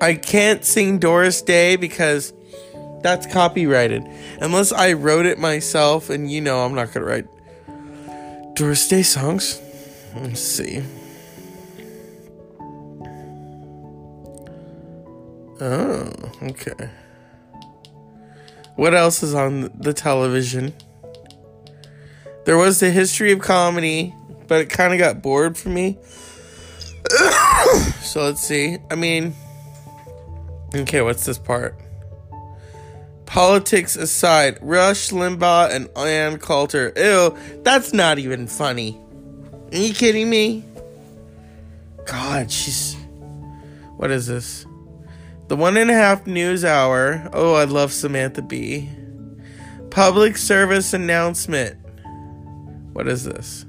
I 0.00 0.14
can't 0.14 0.64
sing 0.64 0.98
Doris 0.98 1.42
Day 1.42 1.76
because 1.76 2.32
that's 3.02 3.26
copyrighted. 3.26 4.02
Unless 4.40 4.72
I 4.72 4.94
wrote 4.94 5.26
it 5.26 5.38
myself, 5.38 6.10
and 6.10 6.30
you 6.30 6.40
know 6.40 6.64
I'm 6.64 6.74
not 6.74 6.92
gonna 6.92 7.06
write 7.06 7.26
Doris 8.54 8.88
Day 8.88 9.02
songs. 9.02 9.60
Let's 10.16 10.40
see. 10.40 10.82
Oh, 15.64 16.10
okay. 16.42 16.90
What 18.74 18.94
else 18.94 19.22
is 19.22 19.32
on 19.32 19.70
the 19.78 19.92
television? 19.92 20.74
There 22.44 22.56
was 22.56 22.80
the 22.80 22.90
history 22.90 23.30
of 23.30 23.38
comedy, 23.38 24.12
but 24.48 24.60
it 24.60 24.70
kind 24.70 24.92
of 24.92 24.98
got 24.98 25.22
bored 25.22 25.56
for 25.56 25.68
me. 25.68 25.98
so 28.02 28.24
let's 28.24 28.40
see. 28.40 28.78
I 28.90 28.96
mean, 28.96 29.36
okay, 30.74 31.00
what's 31.00 31.24
this 31.24 31.38
part? 31.38 31.78
Politics 33.26 33.94
aside, 33.94 34.58
Rush 34.62 35.10
Limbaugh 35.10 35.70
and 35.70 35.88
Ann 35.96 36.40
Coulter. 36.40 36.92
Ew, 36.96 37.38
that's 37.62 37.92
not 37.92 38.18
even 38.18 38.48
funny. 38.48 39.00
Are 39.70 39.78
you 39.78 39.94
kidding 39.94 40.28
me? 40.28 40.64
God, 42.04 42.50
she's. 42.50 42.96
What 43.96 44.10
is 44.10 44.26
this? 44.26 44.66
The 45.52 45.56
one 45.56 45.76
and 45.76 45.90
a 45.90 45.92
half 45.92 46.26
news 46.26 46.64
hour. 46.64 47.28
Oh, 47.34 47.52
I 47.52 47.64
love 47.64 47.92
Samantha 47.92 48.40
Bee. 48.40 48.88
Public 49.90 50.38
service 50.38 50.94
announcement. 50.94 51.76
What 52.94 53.06
is 53.06 53.24
this? 53.24 53.66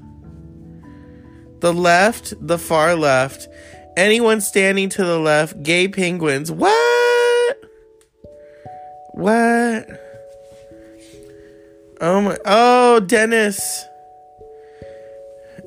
The 1.60 1.74
left, 1.74 2.32
the 2.40 2.56
far 2.56 2.94
left, 2.94 3.48
anyone 3.98 4.40
standing 4.40 4.88
to 4.88 5.04
the 5.04 5.18
left, 5.18 5.62
gay 5.62 5.86
penguins. 5.86 6.50
What? 6.50 7.56
What? 9.12 9.86
Oh 12.00 12.22
my. 12.22 12.38
Oh, 12.46 13.00
Dennis. 13.00 13.84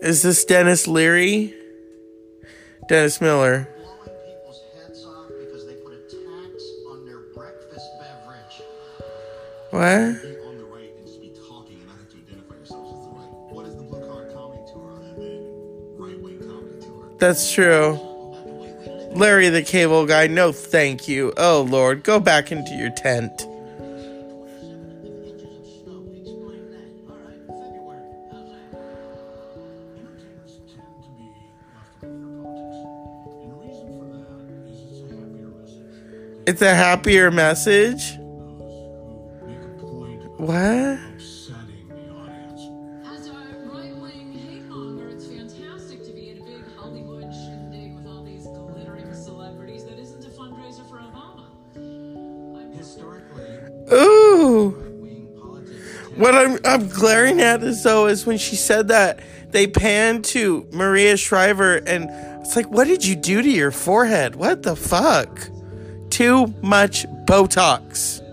Is 0.02 0.24
this 0.24 0.44
Denis 0.46 0.88
Leary? 0.88 1.54
Dennis 2.90 3.22
Miller. 3.22 3.70
Tour? 16.82 17.16
That's 17.20 17.52
true. 17.52 18.00
Larry 19.12 19.50
the 19.50 19.64
Cable 19.64 20.06
Guy, 20.06 20.28
no 20.28 20.52
thank 20.52 21.08
you. 21.08 21.34
Oh 21.38 21.66
Lord, 21.68 22.04
go 22.04 22.20
back 22.20 22.52
into 22.52 22.76
your 22.76 22.92
tent. 22.92 23.48
Entertainers 25.02 25.80
tend 30.68 31.04
to 31.04 31.10
be 31.18 31.26
left 31.34 31.80
over 31.90 32.04
for 32.04 32.04
politics. 32.04 32.04
And 32.04 32.24
the 33.42 33.56
reason 33.56 33.88
for 33.98 34.06
that 34.06 34.44
is 35.64 36.48
it's 36.48 36.62
a 36.62 36.76
happier 36.76 37.32
message. 37.32 38.17
What? 40.38 41.00
What 56.18 56.34
I'm 56.34 56.60
I'm 56.66 56.88
glaring 56.88 57.42
at 57.42 57.64
is 57.64 57.84
though 57.84 58.08
is 58.08 58.26
when 58.26 58.38
she 58.38 58.56
said 58.56 58.88
that 58.90 59.20
they 59.50 59.68
panned 59.68 60.26
to 60.26 60.68
Maria 60.72 61.16
Shriver 61.16 61.78
and 61.78 62.10
it's 62.42 62.56
like, 62.56 62.70
what 62.72 62.88
did 62.88 63.06
you 63.06 63.16
do 63.16 63.42
to 63.42 63.50
your 63.50 63.72
forehead? 63.72 64.36
What 64.36 64.64
the 64.64 64.76
fuck? 64.76 65.50
Too 66.10 66.48
much 66.62 67.06
Botox. 67.26 68.27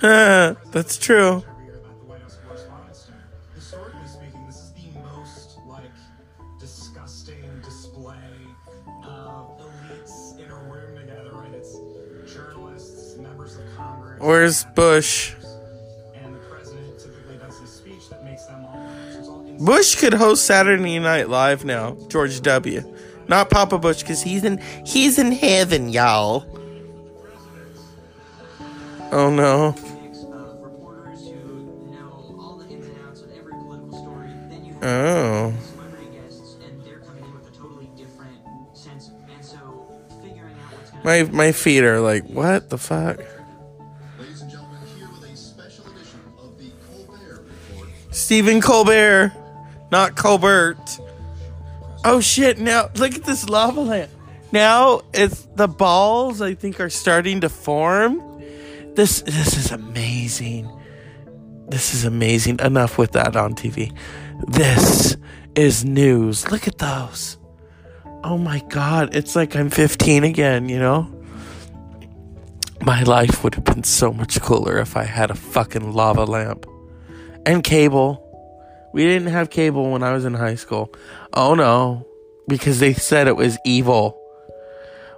Correspondents' 0.00 0.98
true. 0.98 1.42
Historically 3.54 4.06
speaking, 4.06 4.46
this 4.46 4.56
is 4.56 4.72
the 4.72 4.98
most 5.00 5.58
like 5.66 5.82
disgusting 6.58 7.42
display 7.62 8.14
of 9.04 9.60
elites 9.60 10.38
in 10.38 10.50
a 10.50 10.54
room 10.54 10.96
together, 10.96 11.30
right? 11.34 11.52
It's 11.54 11.76
journalists, 12.32 13.16
members 13.18 13.56
of 13.56 13.62
Congress, 13.76 14.20
Where's 14.20 14.64
Bush? 14.74 15.34
and 16.14 16.34
the 16.34 16.38
president 16.50 16.98
typically 16.98 17.36
does 17.36 17.58
his 17.58 17.70
speech 17.70 18.08
that 18.10 18.24
makes 18.24 18.46
them 18.46 18.64
all. 18.64 18.88
So 19.12 19.18
it's 19.18 19.28
all 19.28 19.40
in- 19.46 19.64
Bush 19.64 19.96
could 19.96 20.14
host 20.14 20.46
Saturday 20.46 20.98
Night 20.98 21.28
Live 21.28 21.64
now. 21.64 21.96
George 22.08 22.40
W. 22.40 22.94
Not 23.28 23.50
Papa 23.50 23.78
Bush, 23.78 24.00
because 24.00 24.22
he's 24.22 24.44
in 24.44 24.58
he's 24.86 25.18
in 25.18 25.30
heaven, 25.32 25.90
y'all. 25.90 26.46
Oh 29.12 29.28
no. 29.30 29.74
My 41.10 41.24
my 41.24 41.50
feet 41.50 41.82
are 41.82 41.98
like, 41.98 42.22
what 42.26 42.70
the 42.70 42.78
fuck? 42.78 43.18
Ladies 44.16 44.42
and 44.42 44.48
gentlemen, 44.48 44.78
here 44.96 45.08
with 45.08 45.28
a 45.28 45.36
special 45.36 45.84
edition 45.88 46.20
of 46.38 46.56
the 46.56 46.70
Colbert 46.86 47.46
Report. 47.68 47.88
Stephen 48.12 48.60
Colbert, 48.60 49.32
not 49.90 50.14
Colbert. 50.14 51.00
Oh 52.04 52.20
shit! 52.20 52.60
Now 52.60 52.90
look 52.94 53.16
at 53.16 53.24
this 53.24 53.48
lava 53.48 53.80
lamp. 53.80 54.12
Now 54.52 55.00
it's 55.12 55.48
the 55.56 55.66
balls. 55.66 56.40
I 56.40 56.54
think 56.54 56.78
are 56.78 56.88
starting 56.88 57.40
to 57.40 57.48
form. 57.48 58.22
This 58.94 59.22
this 59.22 59.56
is 59.56 59.72
amazing. 59.72 60.70
This 61.66 61.92
is 61.92 62.04
amazing. 62.04 62.60
Enough 62.60 62.98
with 62.98 63.10
that 63.12 63.34
on 63.34 63.56
TV. 63.56 63.92
This 64.46 65.16
is 65.56 65.84
news. 65.84 66.48
Look 66.52 66.68
at 66.68 66.78
those. 66.78 67.39
Oh 68.22 68.38
my 68.38 68.60
god! 68.68 69.14
It's 69.14 69.34
like 69.34 69.56
I'm 69.56 69.70
15 69.70 70.24
again. 70.24 70.68
You 70.68 70.78
know. 70.78 71.16
My 72.82 73.02
life 73.02 73.44
would 73.44 73.54
have 73.56 73.64
been 73.64 73.84
so 73.84 74.10
much 74.10 74.40
cooler 74.40 74.78
if 74.78 74.96
I 74.96 75.04
had 75.04 75.30
a 75.30 75.34
fucking 75.34 75.92
lava 75.92 76.24
lamp 76.24 76.66
and 77.44 77.62
cable. 77.62 78.26
We 78.94 79.04
didn't 79.04 79.28
have 79.28 79.50
cable 79.50 79.90
when 79.90 80.02
I 80.02 80.12
was 80.12 80.24
in 80.24 80.32
high 80.32 80.54
school. 80.54 80.92
Oh 81.34 81.54
no, 81.54 82.06
because 82.48 82.80
they 82.80 82.94
said 82.94 83.28
it 83.28 83.36
was 83.36 83.58
evil. 83.66 84.16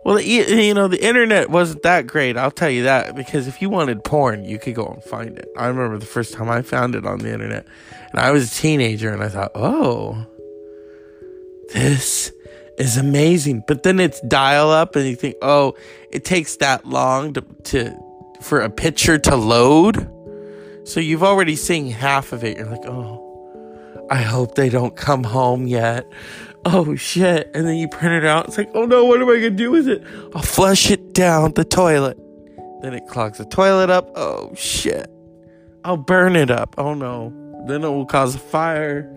Well, 0.05 0.21
you 0.21 0.75
know, 0.75 0.89
the 0.89 1.01
internet 1.03 1.51
wasn't 1.51 1.85
that 1.85 2.09
great. 2.09 2.37
I'll 2.37 2.51
tell 2.51 2.69
you 2.69 2.83
that 2.83 3.15
because 3.15 3.47
if 3.47 3.63
you 3.63 3.71
wanted 3.71 4.03
porn, 4.03 4.45
you 4.45 4.59
could 4.59 4.75
go 4.75 4.87
and 4.87 5.05
find 5.05 5.39
it. 5.39 5.49
I 5.57 5.69
remember 5.69 5.97
the 5.97 6.07
first 6.07 6.35
time 6.35 6.51
I 6.51 6.63
found 6.63 6.97
it 6.97 7.07
on 7.07 7.21
the 7.21 7.33
internet, 7.33 7.65
and 8.11 8.19
I 8.19 8.33
was 8.33 8.51
a 8.51 8.55
teenager, 8.55 9.13
and 9.13 9.23
I 9.23 9.29
thought, 9.29 9.53
oh, 9.55 10.27
this 11.73 12.33
is 12.83 12.97
amazing. 12.97 13.65
But 13.67 13.83
then 13.83 14.01
it's 14.01 14.21
dial 14.23 14.71
up, 14.71 14.97
and 14.97 15.07
you 15.07 15.15
think, 15.15 15.37
oh, 15.43 15.75
it 16.11 16.25
takes 16.25 16.57
that 16.57 16.85
long 16.85 17.33
to, 17.35 17.43
to 17.65 17.97
for 18.41 18.61
a 18.61 18.69
picture 18.71 19.19
to 19.19 19.37
load. 19.37 20.11
So 20.85 20.99
you've 20.99 21.23
already 21.23 21.57
seen 21.57 21.91
half 21.91 22.33
of 22.33 22.43
it. 22.43 22.57
You're 22.59 22.67
like, 22.67 22.85
oh, 22.87 23.21
I 24.11 24.17
hope 24.17 24.57
they 24.57 24.69
don't 24.69 24.97
come 24.97 25.23
home 25.23 25.67
yet. 25.67 26.05
Oh 26.65 26.97
shit. 26.97 27.51
And 27.55 27.67
then 27.67 27.77
you 27.77 27.89
print 27.89 28.15
it 28.15 28.25
out. 28.25 28.49
It's 28.49 28.59
like, 28.59 28.71
oh 28.75 28.85
no, 28.85 29.05
what 29.05 29.21
am 29.23 29.29
I 29.29 29.35
gonna 29.35 29.51
do 29.51 29.71
with 29.71 29.89
it? 29.89 30.03
I'll 30.35 30.43
flush 30.43 30.91
it 30.91 31.15
down 31.15 31.53
the 31.53 31.65
toilet. 31.65 32.19
Then 32.83 32.95
it 32.95 33.07
clogs 33.07 33.39
the 33.39 33.45
toilet 33.45 33.91
up. 33.91 34.11
Oh 34.17 34.53
shit. 34.57 35.09
I'll 35.85 35.97
burn 35.97 36.35
it 36.35 36.51
up. 36.51 36.75
Oh 36.79 36.95
no. 36.95 37.33
Then 37.67 37.85
it 37.85 37.89
will 37.89 38.07
cause 38.07 38.35
a 38.35 38.39
fire. 38.39 39.09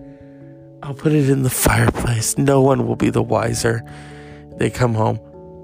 I'll 0.86 0.94
put 0.94 1.14
it 1.14 1.32
in 1.32 1.42
the 1.42 1.50
fireplace. 1.50 2.38
No 2.38 2.62
one 2.62 2.86
will 2.86 2.96
be 2.96 3.10
the 3.10 3.24
wiser. 3.24 3.82
They 4.58 4.70
come 4.70 4.94
home. 4.94 5.20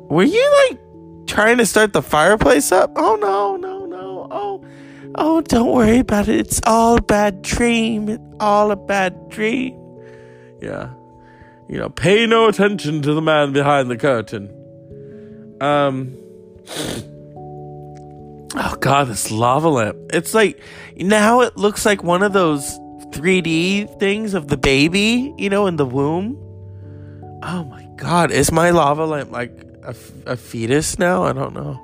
Were 0.09 0.23
you 0.23 0.67
like 0.67 0.79
trying 1.27 1.59
to 1.59 1.65
start 1.67 1.93
the 1.93 2.01
fireplace 2.01 2.71
up? 2.71 2.91
Oh 2.95 3.15
no, 3.17 3.55
no, 3.55 3.85
no. 3.85 4.27
Oh, 4.31 4.65
oh, 5.13 5.41
don't 5.41 5.71
worry 5.71 5.99
about 5.99 6.27
it. 6.27 6.39
It's 6.39 6.59
all 6.65 6.97
a 6.97 7.01
bad 7.03 7.43
dream. 7.43 8.09
It's 8.09 8.23
all 8.39 8.71
a 8.71 8.75
bad 8.75 9.29
dream. 9.29 9.79
Yeah. 10.59 10.89
You 11.69 11.77
know, 11.77 11.89
pay 11.89 12.25
no 12.25 12.47
attention 12.47 13.03
to 13.03 13.13
the 13.13 13.21
man 13.21 13.53
behind 13.53 13.91
the 13.91 13.97
curtain. 13.97 14.49
Um. 15.61 16.17
Oh 18.53 18.75
god, 18.81 19.07
this 19.07 19.31
lava 19.31 19.69
lamp. 19.69 19.97
It's 20.11 20.33
like 20.33 20.61
now 20.97 21.39
it 21.39 21.55
looks 21.55 21.85
like 21.85 22.03
one 22.03 22.21
of 22.21 22.33
those 22.33 22.77
3D 23.11 23.99
things 23.99 24.33
of 24.33 24.47
the 24.47 24.57
baby, 24.57 25.33
you 25.37 25.49
know, 25.49 25.67
in 25.67 25.75
the 25.75 25.85
womb. 25.85 26.37
Oh 27.43 27.63
my 27.65 27.87
god, 27.97 28.31
is 28.31 28.51
my 28.51 28.69
lava 28.69 29.05
lamp 29.05 29.31
like 29.31 29.51
a, 29.83 29.95
a 30.25 30.37
fetus 30.37 30.97
now? 30.99 31.23
I 31.23 31.33
don't 31.33 31.53
know. 31.53 31.79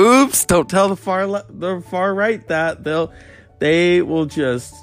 Oops! 0.00 0.44
Don't 0.46 0.68
tell 0.68 0.88
the 0.88 0.96
far 0.96 1.26
le- 1.26 1.46
the 1.48 1.80
far 1.80 2.14
right 2.14 2.46
that 2.48 2.84
they'll 2.84 3.12
they 3.58 4.02
will 4.02 4.26
just 4.26 4.74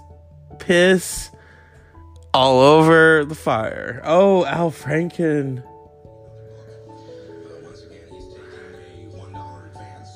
piss 0.60 1.30
all 2.34 2.60
over 2.60 3.26
the 3.26 3.36
fire. 3.36 4.02
Oh, 4.06 4.46
Al 4.46 4.72
Franken. 4.72 5.64
Once 7.64 7.84
again, 7.84 8.00
he's 8.10 8.24
taking 8.34 9.14
a 9.14 9.18
one 9.18 9.34
dollar 9.34 9.68
advance. 9.68 10.10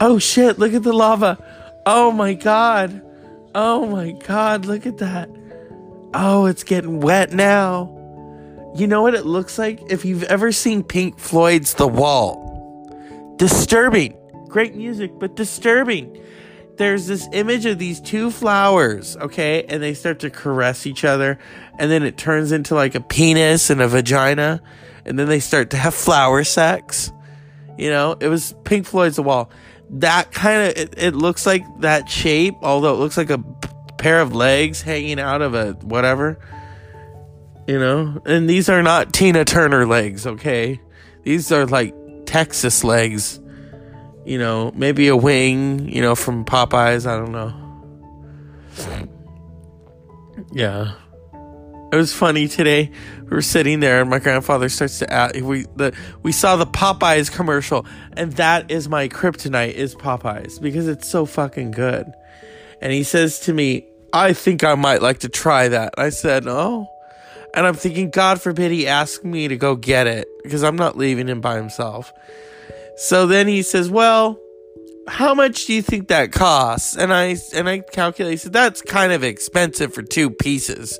Oh 0.00 0.18
shit, 0.18 0.58
look 0.58 0.74
at 0.74 0.82
the 0.82 0.92
lava. 0.92 1.38
Oh 1.86 2.12
my 2.12 2.34
god. 2.34 3.02
Oh 3.54 3.86
my 3.86 4.10
god, 4.10 4.66
look 4.66 4.84
at 4.84 4.98
that. 4.98 5.30
Oh, 6.12 6.46
it's 6.46 6.64
getting 6.64 7.00
wet 7.00 7.32
now. 7.32 7.90
You 8.74 8.88
know 8.88 9.02
what 9.02 9.14
it 9.14 9.24
looks 9.24 9.58
like? 9.58 9.80
If 9.88 10.04
you've 10.04 10.24
ever 10.24 10.50
seen 10.50 10.82
Pink 10.82 11.20
Floyd's 11.20 11.74
The 11.74 11.86
Wall. 11.86 13.34
Disturbing. 13.36 14.16
Great 14.48 14.74
music, 14.74 15.12
but 15.20 15.36
disturbing. 15.36 16.20
There's 16.76 17.06
this 17.06 17.28
image 17.32 17.66
of 17.66 17.78
these 17.78 18.00
two 18.00 18.32
flowers, 18.32 19.16
okay? 19.18 19.64
And 19.68 19.80
they 19.80 19.94
start 19.94 20.18
to 20.20 20.30
caress 20.30 20.86
each 20.86 21.04
other. 21.04 21.38
And 21.78 21.88
then 21.88 22.02
it 22.02 22.16
turns 22.16 22.50
into 22.50 22.74
like 22.74 22.96
a 22.96 23.00
penis 23.00 23.70
and 23.70 23.80
a 23.80 23.86
vagina. 23.86 24.60
And 25.04 25.16
then 25.16 25.28
they 25.28 25.38
start 25.38 25.70
to 25.70 25.76
have 25.76 25.94
flower 25.94 26.42
sex. 26.42 27.12
You 27.78 27.90
know, 27.90 28.16
it 28.18 28.26
was 28.26 28.54
Pink 28.64 28.86
Floyd's 28.86 29.16
The 29.16 29.22
Wall. 29.22 29.50
That 29.90 30.32
kind 30.32 30.68
of, 30.70 30.76
it, 30.76 30.94
it 30.96 31.14
looks 31.14 31.46
like 31.46 31.64
that 31.80 32.08
shape, 32.08 32.54
although 32.62 32.94
it 32.94 32.98
looks 32.98 33.16
like 33.16 33.30
a 33.30 33.38
pair 33.98 34.20
of 34.20 34.34
legs 34.34 34.82
hanging 34.82 35.20
out 35.20 35.42
of 35.42 35.54
a 35.54 35.72
whatever. 35.82 36.38
You 37.66 37.78
know, 37.78 38.20
and 38.26 38.48
these 38.48 38.68
are 38.68 38.82
not 38.82 39.12
Tina 39.12 39.44
Turner 39.44 39.86
legs, 39.86 40.26
okay? 40.26 40.80
These 41.22 41.50
are 41.52 41.64
like 41.66 41.94
Texas 42.26 42.84
legs. 42.84 43.40
You 44.26 44.38
know, 44.38 44.72
maybe 44.74 45.08
a 45.08 45.16
wing, 45.16 45.88
you 45.88 46.00
know, 46.02 46.14
from 46.14 46.44
Popeyes. 46.44 47.06
I 47.06 47.16
don't 47.18 47.32
know. 47.32 47.52
Yeah. 50.52 50.94
It 51.92 51.96
was 51.96 52.12
funny 52.12 52.48
today. 52.48 52.90
We 53.24 53.30
were 53.30 53.42
sitting 53.42 53.80
there, 53.80 54.00
and 54.00 54.10
my 54.10 54.18
grandfather 54.18 54.68
starts 54.68 54.98
to 54.98 55.12
ask. 55.12 55.34
We 55.36 55.66
the 55.76 55.94
we 56.22 56.30
saw 56.30 56.56
the 56.56 56.66
Popeyes 56.66 57.32
commercial, 57.32 57.86
and 58.16 58.32
that 58.34 58.70
is 58.70 58.88
my 58.88 59.08
kryptonite 59.08 59.72
is 59.72 59.94
Popeyes 59.94 60.60
because 60.60 60.86
it's 60.88 61.08
so 61.08 61.24
fucking 61.24 61.70
good. 61.70 62.12
And 62.82 62.92
he 62.92 63.02
says 63.02 63.40
to 63.40 63.54
me, 63.54 63.86
"I 64.12 64.34
think 64.34 64.62
I 64.62 64.74
might 64.74 65.00
like 65.00 65.20
to 65.20 65.28
try 65.28 65.68
that." 65.68 65.94
I 65.96 66.10
said, 66.10 66.46
"Oh," 66.46 66.86
and 67.54 67.66
I'm 67.66 67.74
thinking, 67.74 68.10
God 68.10 68.42
forbid 68.42 68.72
he 68.72 68.86
asks 68.86 69.24
me 69.24 69.48
to 69.48 69.56
go 69.56 69.74
get 69.74 70.06
it 70.06 70.28
because 70.42 70.62
I'm 70.62 70.76
not 70.76 70.98
leaving 70.98 71.28
him 71.28 71.40
by 71.40 71.56
himself. 71.56 72.12
So 72.96 73.26
then 73.26 73.48
he 73.48 73.62
says, 73.62 73.90
"Well." 73.90 74.38
How 75.06 75.34
much 75.34 75.66
do 75.66 75.74
you 75.74 75.82
think 75.82 76.08
that 76.08 76.32
costs? 76.32 76.96
And 76.96 77.12
I 77.12 77.36
and 77.54 77.68
I 77.68 77.80
calculated. 77.80 78.40
Said 78.40 78.54
that's 78.54 78.80
kind 78.80 79.12
of 79.12 79.22
expensive 79.22 79.92
for 79.92 80.00
two 80.00 80.30
pieces. 80.30 80.98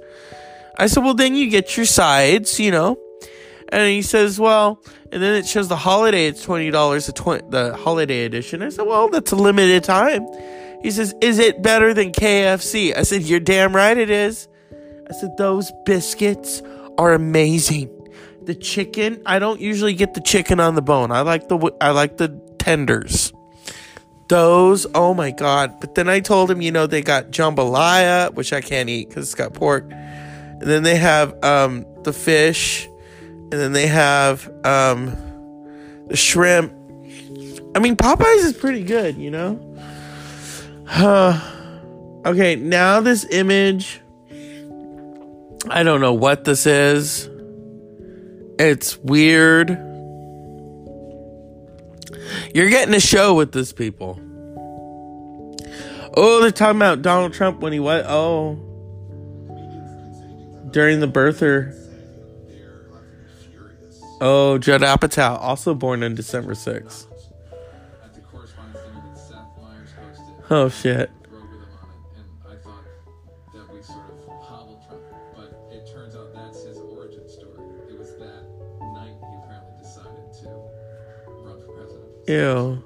I 0.77 0.87
said, 0.87 1.05
well, 1.05 1.15
then 1.15 1.35
you 1.35 1.51
get 1.51 1.77
your 1.77 1.87
sides, 1.87 2.59
you 2.59 2.71
know, 2.71 2.99
And 3.69 3.89
he 3.89 4.03
says, 4.03 4.39
well, 4.41 4.83
and 5.13 5.23
then 5.23 5.35
it 5.37 5.47
shows 5.47 5.69
the 5.69 5.77
holiday, 5.77 6.27
it's 6.27 6.45
$20, 6.45 7.07
the, 7.07 7.13
tw- 7.13 7.51
the 7.51 7.77
holiday 7.77 8.25
edition. 8.25 8.63
I 8.63 8.69
said, 8.71 8.87
well, 8.87 9.09
that's 9.09 9.33
a 9.33 9.37
limited 9.37 9.85
time. 9.85 10.27
He 10.83 10.91
says, 10.91 11.15
is 11.21 11.39
it 11.39 11.63
better 11.63 11.95
than 11.95 12.13
KFC? 12.13 12.97
I 12.97 13.03
said, 13.03 13.23
you're 13.23 13.41
damn 13.41 13.75
right 13.75 13.97
it 13.97 14.11
is. 14.11 14.49
I 15.09 15.13
said, 15.15 15.37
those 15.37 15.73
biscuits 15.87 16.63
are 16.99 17.13
amazing. 17.13 17.91
The 18.43 18.55
chicken, 18.55 19.23
I 19.25 19.39
don't 19.39 19.61
usually 19.61 19.95
get 19.95 20.15
the 20.15 20.21
chicken 20.21 20.61
on 20.61 20.75
the 20.75 20.83
bone. 20.83 21.11
I 21.11 21.23
like 21.23 21.49
the, 21.49 21.75
I 21.81 21.93
like 21.93 22.19
the 22.19 22.29
tenders. 22.59 23.33
Those, 24.29 24.87
oh 24.95 25.15
my 25.15 25.31
god. 25.31 25.81
But 25.81 25.95
then 25.95 26.09
I 26.09 26.21
told 26.21 26.51
him, 26.51 26.61
you 26.61 26.73
know, 26.73 26.87
they 26.87 27.03
got 27.03 27.31
jambalaya, 27.31 28.35
which 28.35 28.53
I 28.53 28.61
can't 28.61 28.89
eat 28.89 29.09
because 29.09 29.27
it's 29.27 29.35
got 29.35 29.55
pork. 29.55 29.91
And 30.61 30.62
then 30.62 30.83
they 30.83 30.97
have 30.97 31.43
um, 31.45 31.87
the 32.03 32.12
fish. 32.12 32.87
And 32.87 33.53
then 33.53 33.73
they 33.73 33.87
have 33.87 34.49
um, 34.64 35.17
the 36.09 36.17
shrimp. 36.17 36.73
I 37.77 37.81
mean, 37.81 37.97
Popeyes 37.97 38.45
is 38.45 38.53
pretty 38.53 38.85
good, 38.85 39.17
you 39.17 39.31
know? 39.31 39.61
Huh. 40.87 41.40
okay, 42.27 42.57
now 42.57 43.01
this 43.01 43.25
image. 43.31 44.01
I 45.69 45.83
don't 45.83 46.01
know 46.01 46.12
what 46.12 46.45
this 46.45 46.67
is. 46.67 47.29
It's 48.59 48.99
weird. 48.99 49.71
You're 52.55 52.69
getting 52.69 52.95
a 52.95 53.01
show 53.01 53.35
with 53.35 53.53
this 53.53 53.73
people. 53.73 54.21
Oh, 56.17 56.40
they're 56.40 56.53
talking 56.53 56.77
about 56.77 57.03
Donald 57.03 57.33
Trump 57.33 57.61
when 57.61 57.73
he 57.73 57.81
what? 57.81 58.05
Oh, 58.07 58.59
during 60.75 60.99
the 60.99 61.07
birther. 61.07 61.73
Oh, 64.21 64.59
Judd 64.59 64.81
Apatow, 64.81 65.39
also 65.41 65.73
born 65.73 66.03
on 66.03 66.17
December 66.17 66.55
6th. 66.55 67.07
At 68.03 68.15
the 68.15 68.21
correspondence 68.23 68.81
dinner 68.83 69.03
that 69.07 69.19
Seth 69.19 69.39
Meyers 69.63 69.91
hosted, 69.97 70.51
Oh, 70.51 70.69
shit. 70.69 71.11
Ew. 82.27 82.83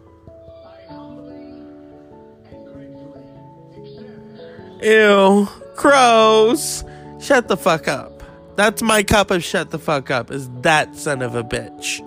Ew. 4.82 5.48
Gross. 5.76 6.84
Shut 7.28 7.46
the 7.46 7.58
fuck 7.58 7.88
up. 7.88 8.22
That's 8.56 8.80
my 8.80 9.02
cup 9.02 9.30
of 9.30 9.44
shut 9.44 9.70
the 9.70 9.78
fuck 9.78 10.10
up, 10.10 10.30
is 10.30 10.48
that 10.62 10.96
son 10.96 11.20
of 11.20 11.34
a 11.34 11.44
bitch. 11.44 12.00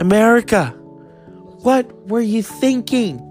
America, 0.00 0.70
what 1.62 2.08
were 2.08 2.20
you 2.20 2.42
thinking? 2.42 3.24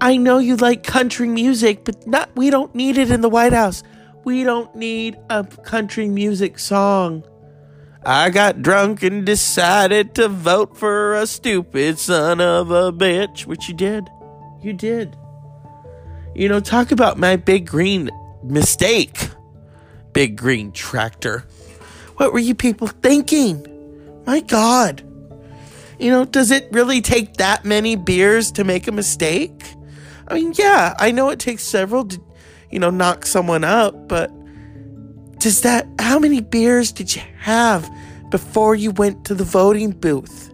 I 0.00 0.16
know 0.16 0.38
you 0.38 0.54
like 0.54 0.84
country 0.84 1.26
music, 1.26 1.84
but 1.84 2.06
not 2.06 2.30
we 2.36 2.48
don't 2.48 2.72
need 2.76 2.96
it 2.96 3.10
in 3.10 3.22
the 3.22 3.28
White 3.28 3.52
House. 3.52 3.82
We 4.22 4.44
don't 4.44 4.72
need 4.76 5.18
a 5.30 5.42
country 5.42 6.06
music 6.08 6.60
song. 6.60 7.24
I 8.06 8.30
got 8.30 8.62
drunk 8.62 9.02
and 9.02 9.26
decided 9.26 10.14
to 10.14 10.28
vote 10.28 10.76
for 10.76 11.14
a 11.14 11.26
stupid 11.26 11.98
son 11.98 12.40
of 12.40 12.70
a 12.70 12.92
bitch, 12.92 13.46
which 13.46 13.68
you 13.68 13.74
did. 13.74 14.08
You 14.62 14.74
did. 14.74 15.16
You 16.36 16.48
know, 16.48 16.60
talk 16.60 16.92
about 16.92 17.18
my 17.18 17.34
big 17.34 17.66
green 17.66 18.10
mistake. 18.44 19.27
Big 20.12 20.36
green 20.36 20.72
tractor. 20.72 21.44
What 22.16 22.32
were 22.32 22.38
you 22.38 22.54
people 22.54 22.88
thinking? 22.88 23.66
My 24.26 24.40
God. 24.40 25.02
You 25.98 26.10
know, 26.10 26.24
does 26.24 26.50
it 26.50 26.68
really 26.70 27.00
take 27.00 27.34
that 27.34 27.64
many 27.64 27.96
beers 27.96 28.52
to 28.52 28.64
make 28.64 28.86
a 28.86 28.92
mistake? 28.92 29.64
I 30.28 30.34
mean, 30.34 30.52
yeah, 30.56 30.94
I 30.98 31.10
know 31.10 31.30
it 31.30 31.38
takes 31.38 31.62
several 31.62 32.04
to, 32.06 32.20
you 32.70 32.78
know, 32.78 32.90
knock 32.90 33.26
someone 33.26 33.64
up, 33.64 34.08
but 34.08 34.30
does 35.38 35.62
that, 35.62 35.86
how 35.98 36.18
many 36.18 36.40
beers 36.40 36.92
did 36.92 37.14
you 37.14 37.22
have 37.38 37.88
before 38.30 38.74
you 38.74 38.90
went 38.90 39.24
to 39.26 39.34
the 39.34 39.44
voting 39.44 39.92
booth? 39.92 40.52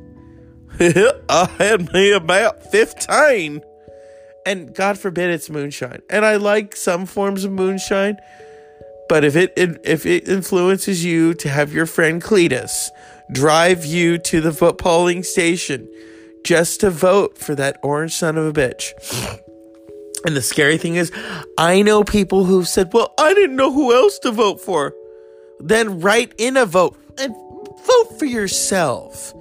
I 0.81 1.49
had 1.59 1.93
me 1.93 2.13
about 2.13 2.71
15. 2.71 3.63
And 4.47 4.75
God 4.75 4.99
forbid 4.99 5.31
it's 5.31 5.49
moonshine. 5.49 6.03
And 6.11 6.25
I 6.25 6.37
like 6.37 6.77
some 6.77 7.07
forms 7.07 7.45
of 7.45 7.53
moonshine, 7.53 8.17
but 9.09 9.25
if 9.25 9.37
it 9.37 9.53
if 9.57 10.07
it 10.07 10.29
influences 10.29 11.05
you 11.05 11.35
to 11.35 11.49
have 11.49 11.73
your 11.73 11.87
friend 11.87 12.23
Cletus 12.23 12.91
drive 13.33 13.85
you 13.85 14.19
to 14.19 14.41
the 14.41 14.51
vote 14.51 14.79
polling 14.79 15.23
station 15.23 15.89
just 16.45 16.81
to 16.81 16.91
vote 16.91 17.39
for 17.39 17.55
that 17.55 17.79
orange 17.83 18.13
son 18.13 18.37
of 18.37 18.47
a 18.47 18.53
bitch. 18.53 18.93
And 20.27 20.37
the 20.37 20.43
scary 20.43 20.79
thing 20.79 20.95
is, 20.95 21.13
I 21.59 21.83
know 21.83 22.05
people 22.05 22.45
who've 22.45 22.69
said, 22.69 22.93
Well, 22.93 23.13
I 23.19 23.35
didn't 23.35 23.57
know 23.57 23.73
who 23.73 23.95
else 23.95 24.19
to 24.21 24.31
vote 24.31 24.61
for. 24.61 24.95
Then 25.61 26.01
write 26.01 26.33
in 26.39 26.57
a 26.57 26.67
vote 26.67 26.99
and 27.19 27.35
vote 27.35 28.19
for 28.19 28.25
yourself. 28.25 29.35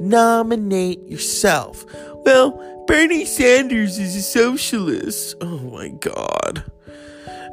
Nominate 0.00 1.02
yourself. 1.06 1.84
Well, 2.24 2.84
Bernie 2.86 3.24
Sanders 3.24 3.98
is 3.98 4.14
a 4.14 4.22
socialist. 4.22 5.36
Oh 5.40 5.58
my 5.58 5.88
god. 5.88 6.64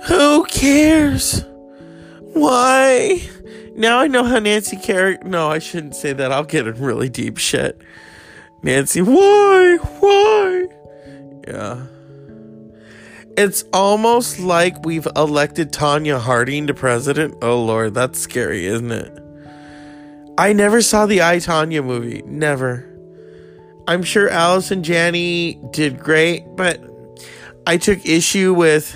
Who 0.07 0.45
cares? 0.45 1.45
Why? 2.33 3.21
Now 3.75 3.99
I 3.99 4.07
know 4.07 4.23
how 4.23 4.39
Nancy 4.39 4.77
Kerrigan. 4.77 5.31
No, 5.31 5.49
I 5.49 5.59
shouldn't 5.59 5.95
say 5.95 6.13
that. 6.13 6.31
I'll 6.31 6.43
get 6.43 6.67
in 6.67 6.79
really 6.81 7.09
deep 7.09 7.37
shit. 7.37 7.81
Nancy, 8.61 9.01
why? 9.01 9.77
Why? 9.99 10.67
Yeah. 11.47 11.87
It's 13.35 13.63
almost 13.73 14.39
like 14.39 14.85
we've 14.85 15.07
elected 15.15 15.71
Tonya 15.71 16.19
Harding 16.19 16.67
to 16.67 16.73
president. 16.73 17.35
Oh 17.41 17.63
lord, 17.63 17.95
that's 17.95 18.19
scary, 18.19 18.65
isn't 18.65 18.91
it? 18.91 19.19
I 20.37 20.53
never 20.53 20.81
saw 20.81 21.05
the 21.05 21.23
I 21.23 21.37
Tonya 21.37 21.83
movie. 21.83 22.21
Never. 22.25 22.89
I'm 23.87 24.03
sure 24.03 24.29
Allison 24.29 24.83
Janney 24.83 25.59
did 25.71 25.99
great, 25.99 26.43
but 26.55 26.79
I 27.67 27.77
took 27.77 28.05
issue 28.05 28.53
with 28.53 28.95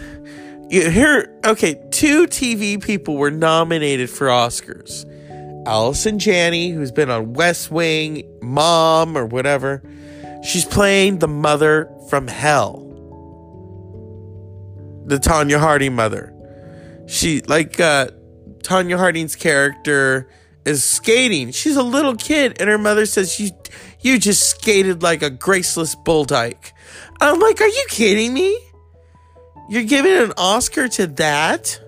here. 0.69 1.36
Okay, 1.45 1.82
two 1.98 2.28
TV 2.28 2.80
people 2.80 3.18
were 3.18 3.32
nominated 3.32 4.08
for 4.08 4.28
Oscars. 4.28 5.04
Allison 5.66 6.20
Janney, 6.20 6.70
who's 6.70 6.92
been 6.92 7.10
on 7.10 7.34
West 7.34 7.72
Wing, 7.72 8.24
Mom, 8.40 9.18
or 9.18 9.26
whatever. 9.26 9.82
She's 10.44 10.64
playing 10.64 11.18
the 11.18 11.28
mother 11.28 11.92
from 12.08 12.28
hell. 12.28 12.84
The 15.08 15.18
Tonya 15.18 15.60
Harding 15.60 15.96
mother. 15.96 16.36
She 17.08 17.42
like 17.42 17.80
uh 17.80 18.10
Tonya 18.60 18.98
Harding's 19.00 19.36
character 19.36 20.30
is 20.66 20.84
skating. 20.84 21.50
She's 21.50 21.78
a 21.78 21.84
little 21.84 22.16
kid, 22.16 22.62
and 22.62 22.70
her 22.70 22.78
mother 22.78 23.08
says, 23.08 23.40
"You, 23.40 23.50
you 24.02 24.20
just 24.20 24.48
skated 24.48 25.02
like 25.02 25.24
a 25.24 25.32
graceless 25.32 25.96
bull 25.96 26.26
dyke." 26.26 26.74
I'm 27.20 27.40
like, 27.40 27.60
"Are 27.60 27.68
you 27.68 27.86
kidding 27.90 28.36
me? 28.36 28.56
You're 29.68 29.84
giving 29.84 30.14
an 30.14 30.34
Oscar 30.38 30.88
to 30.90 31.08
that?" 31.08 31.82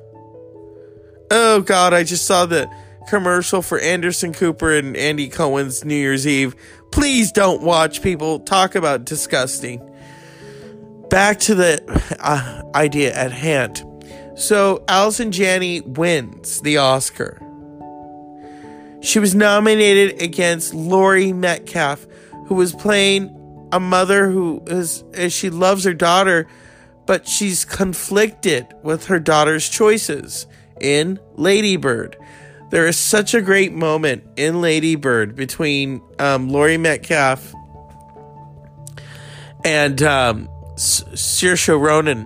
Oh 1.31 1.61
God, 1.61 1.93
I 1.93 2.03
just 2.03 2.25
saw 2.25 2.47
the 2.47 2.71
commercial 3.07 3.61
for 3.61 3.79
Anderson 3.79 4.33
Cooper 4.33 4.75
and 4.75 4.97
Andy 4.97 5.29
Cohen's 5.29 5.85
New 5.85 5.95
Year's 5.95 6.25
Eve. 6.25 6.55
Please 6.91 7.31
don't 7.31 7.61
watch 7.61 8.01
people 8.01 8.39
talk 8.39 8.73
about 8.73 9.05
disgusting. 9.05 9.79
Back 11.09 11.39
to 11.41 11.55
the 11.55 12.17
uh, 12.19 12.63
idea 12.75 13.13
at 13.13 13.31
hand. 13.31 13.83
So 14.35 14.83
Allison 14.87 15.31
Janney 15.31 15.81
wins 15.81 16.61
the 16.61 16.77
Oscar. 16.77 17.39
She 19.01 19.19
was 19.19 19.35
nominated 19.35 20.21
against 20.21 20.73
Laurie 20.73 21.33
Metcalf, 21.33 22.07
who 22.47 22.55
was 22.55 22.73
playing 22.73 23.35
a 23.71 23.79
mother 23.79 24.29
who 24.31 24.63
is 24.65 25.03
she 25.29 25.51
loves 25.51 25.83
her 25.83 25.93
daughter, 25.93 26.47
but 27.05 27.27
she's 27.27 27.65
conflicted 27.65 28.65
with 28.81 29.05
her 29.05 29.19
daughter's 29.19 29.69
choices 29.69 30.47
in 30.81 31.19
Lady 31.35 31.77
Bird. 31.77 32.17
There 32.69 32.87
is 32.87 32.97
such 32.97 33.33
a 33.33 33.41
great 33.41 33.73
moment 33.73 34.23
in 34.37 34.61
Lady 34.61 34.95
Bird 34.95 35.35
between 35.35 36.01
um, 36.19 36.49
Laurie 36.49 36.77
Metcalf 36.77 37.53
and 39.65 40.01
um, 40.03 40.47
Saoirse 40.75 41.79
Ronan, 41.79 42.23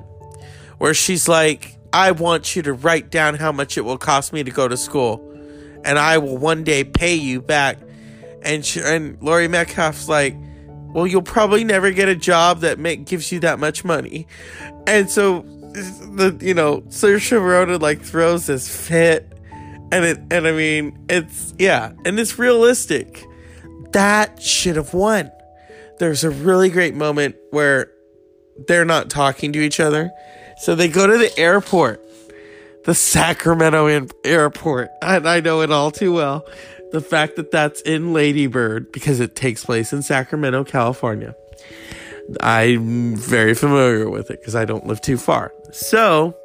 where 0.78 0.94
she's 0.94 1.28
like, 1.28 1.78
"I 1.94 2.12
want 2.12 2.56
you 2.56 2.62
to 2.64 2.74
write 2.74 3.10
down 3.10 3.36
how 3.36 3.52
much 3.52 3.78
it 3.78 3.82
will 3.82 3.98
cost 3.98 4.34
me 4.34 4.44
to 4.44 4.52
go 4.52 4.68
to 4.68 4.78
school." 4.78 5.30
and 5.86 6.00
I 6.00 6.18
will 6.18 6.38
one 6.38 6.64
day 6.64 6.84
pay 6.84 7.16
you 7.16 7.42
back. 7.42 7.78
And 8.42 8.66
she, 8.66 8.82
and 8.82 9.22
Laurie 9.22 9.48
Metcalf's 9.48 10.10
like, 10.10 10.36
well, 10.94 11.08
you'll 11.08 11.22
probably 11.22 11.64
never 11.64 11.92
get 11.92 12.10
a 12.10 12.16
job 12.16 12.60
that 12.60 12.78
make, 12.80 13.06
gives 13.06 13.32
you 13.32 13.40
that 13.42 13.60
much 13.60 13.84
money. 13.84 14.28
And 14.86 15.10
so, 15.10 15.46
the 15.74 16.38
you 16.42 16.54
know, 16.54 16.82
Saoirse 16.82 17.40
Ronan 17.40 17.82
like 17.82 18.02
throws 18.02 18.46
this 18.46 18.74
fit, 18.74 19.32
And 19.92 20.06
it 20.06 20.20
and 20.32 20.48
I 20.48 20.52
mean 20.52 20.98
it's 21.10 21.54
yeah, 21.58 21.94
and 22.06 22.20
it's 22.20 22.40
realistic. 22.40 23.24
That 23.92 24.42
should 24.42 24.76
have 24.76 24.94
won. 24.94 25.32
There's 26.00 26.24
a 26.24 26.30
really 26.30 26.70
great 26.70 26.96
moment 26.96 27.36
where 27.52 27.92
they're 28.68 28.86
not 28.86 29.10
talking 29.10 29.54
to 29.54 29.60
each 29.60 29.80
other. 29.80 30.12
So 30.58 30.76
they 30.76 30.88
go 30.88 31.08
to 31.08 31.18
the 31.18 31.38
airport, 31.40 32.04
the 32.86 32.96
Sacramento 32.96 34.08
airport. 34.24 34.90
And 35.02 35.28
I 35.28 35.40
know 35.40 35.62
it 35.62 35.72
all 35.72 35.92
too 35.92 36.14
well. 36.14 36.46
The 36.92 37.02
fact 37.02 37.36
that 37.38 37.52
that's 37.52 37.82
in 37.82 38.14
Lady 38.14 38.48
Bird 38.48 38.92
because 38.92 39.20
it 39.20 39.36
takes 39.36 39.66
place 39.66 39.94
in 39.94 40.04
Sacramento, 40.04 40.64
California. 40.64 41.36
I'm 42.40 43.16
very 43.16 43.54
familiar 43.54 44.10
with 44.10 44.30
it 44.30 44.40
because 44.40 44.56
I 44.56 44.66
don't 44.66 44.86
live 44.86 45.02
too 45.02 45.18
far. 45.18 45.54
So 45.74 46.36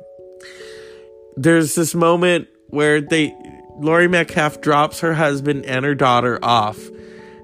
there's 1.36 1.74
this 1.74 1.94
moment 1.94 2.48
where 2.68 3.00
they 3.00 3.34
Laurie 3.76 4.08
Metcalf 4.08 4.60
drops 4.60 5.00
her 5.00 5.14
husband 5.14 5.66
and 5.66 5.84
her 5.84 5.94
daughter 5.94 6.38
off 6.42 6.78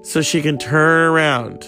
so 0.03 0.21
she 0.21 0.41
can 0.41 0.57
turn 0.57 1.09
around. 1.09 1.63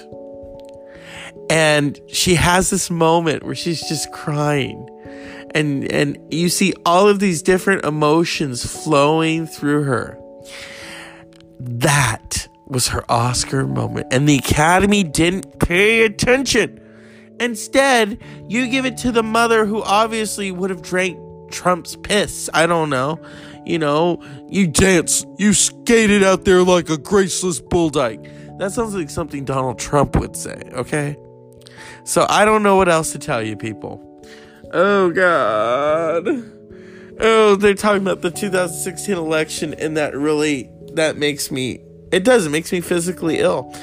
And 1.50 2.00
she 2.08 2.36
has 2.36 2.70
this 2.70 2.90
moment 2.90 3.44
where 3.44 3.56
she's 3.56 3.88
just 3.88 4.12
crying. 4.12 4.90
And 5.52 5.90
and 5.92 6.18
you 6.34 6.50
see 6.50 6.74
all 6.86 7.08
of 7.08 7.20
these 7.20 7.42
different 7.42 7.86
emotions 7.86 8.66
flowing 8.66 9.46
through 9.46 9.84
her. 9.84 10.20
That 11.60 12.48
was 12.66 12.90
her 12.90 13.10
Oscar 13.10 13.66
moment. 13.66 14.08
And 14.12 14.28
the 14.28 14.40
Academy 14.40 15.04
didn't 15.04 15.60
pay 15.60 16.04
attention. 16.04 16.82
Instead, 17.40 18.22
you 18.48 18.68
give 18.68 18.86
it 18.86 18.98
to 18.98 19.12
the 19.12 19.24
mother 19.24 19.66
who 19.66 19.84
obviously 19.84 20.52
would 20.52 20.70
have 20.70 20.82
drank 20.82 21.18
Trump's 21.52 21.96
piss. 21.96 22.50
I 22.54 22.66
don't 22.66 22.90
know. 22.90 23.20
You 23.66 23.80
know, 23.80 24.24
you 24.48 24.68
dance, 24.68 25.26
you 25.38 25.54
skated 25.54 26.24
out 26.24 26.46
there 26.46 26.64
like 26.64 26.90
a 26.90 26.98
graceless 26.98 27.60
bull 27.60 27.90
dyke. 27.90 28.24
That 28.60 28.72
sounds 28.72 28.96
like 28.96 29.10
something 29.10 29.44
Donald 29.46 29.78
Trump 29.78 30.16
would 30.16 30.36
say, 30.36 30.62
okay? 30.72 31.18
So 32.06 32.26
I 32.30 32.46
don't 32.46 32.64
know 32.64 32.78
what 32.78 32.88
else 32.88 33.12
to 33.12 33.20
tell 33.20 33.44
you, 33.44 33.58
people. 33.58 34.02
Oh, 34.72 35.12
God. 35.12 36.28
Oh, 37.20 37.56
they're 37.56 37.74
talking 37.74 38.02
about 38.02 38.22
the 38.22 38.32
2016 38.32 39.16
election, 39.16 39.74
and 39.74 39.98
that 39.98 40.16
really, 40.16 40.70
that 40.94 41.18
makes 41.18 41.52
me, 41.52 41.82
it 42.12 42.24
does, 42.24 42.46
it 42.46 42.50
makes 42.50 42.72
me 42.72 42.80
physically 42.80 43.40
ill. 43.40 43.76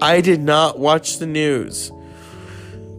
I 0.00 0.20
did 0.20 0.40
not 0.40 0.78
watch 0.78 1.18
the 1.18 1.26
news 1.26 1.90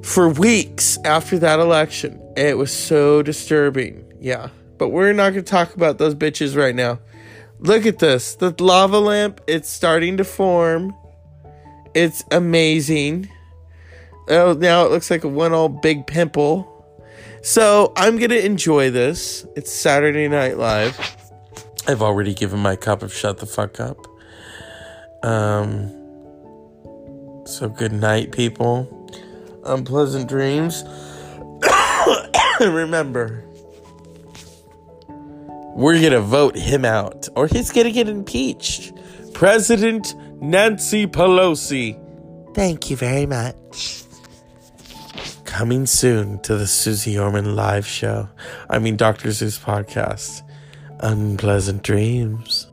for 0.04 0.30
weeks 0.30 0.98
after 1.06 1.40
that 1.40 1.60
election. 1.60 2.22
It 2.36 2.58
was 2.58 2.72
so 2.72 3.24
disturbing. 3.24 4.06
Yeah. 4.20 4.50
But 4.78 4.90
we're 4.90 5.14
not 5.14 5.32
going 5.32 5.46
to 5.46 5.52
talk 5.52 5.76
about 5.76 5.98
those 5.98 6.14
bitches 6.14 6.56
right 6.58 6.76
now. 6.76 7.00
Look 7.60 7.86
at 7.86 8.00
this. 8.00 8.36
The 8.36 8.54
lava 8.62 9.00
lamp, 9.00 9.40
it's 9.48 9.70
starting 9.70 10.18
to 10.18 10.24
form. 10.24 10.94
It's 11.94 12.24
amazing. 12.32 13.30
Oh, 14.30 14.54
now 14.54 14.86
it 14.86 14.92
looks 14.92 15.10
like 15.10 15.24
a 15.24 15.30
one 15.30 15.54
old 15.54 15.82
big 15.82 16.06
pimple. 16.06 16.70
So 17.42 17.94
I'm 17.96 18.18
going 18.18 18.32
to 18.32 18.46
enjoy 18.46 18.90
this. 18.90 19.46
It's 19.56 19.72
Saturday 19.72 20.28
Night 20.28 20.58
Live. 20.58 20.98
I've 21.88 22.02
already 22.02 22.34
given 22.34 22.60
my 22.60 22.76
cup 22.76 23.04
of 23.04 23.14
shut 23.14 23.38
the 23.38 23.46
fuck 23.46 23.80
up. 23.80 24.08
Um, 25.24 25.90
so 27.46 27.70
good 27.70 27.92
night, 27.94 28.32
people. 28.32 29.03
Unpleasant 29.66 30.28
dreams. 30.28 30.84
Remember, 32.60 33.44
we're 35.76 36.00
going 36.00 36.12
to 36.12 36.22
vote 36.22 36.56
him 36.56 36.86
out, 36.86 37.28
or 37.36 37.48
he's 37.48 37.72
going 37.72 37.86
to 37.86 37.92
get 37.92 38.08
impeached. 38.08 38.94
President 39.34 40.14
Nancy 40.42 41.08
Pelosi. 41.08 42.00
Thank 42.54 42.90
you 42.90 42.96
very 42.96 43.26
much. 43.26 44.04
Coming 45.46 45.86
soon 45.86 46.40
to 46.42 46.56
the 46.56 46.68
Suze 46.68 47.18
Orman 47.18 47.56
live 47.56 47.86
show. 47.86 48.30
I 48.70 48.80
mean, 48.80 48.98
Dr. 48.98 49.30
Seuss 49.30 49.60
podcast. 49.60 50.42
Unpleasant 51.00 51.84
dreams. 51.84 52.68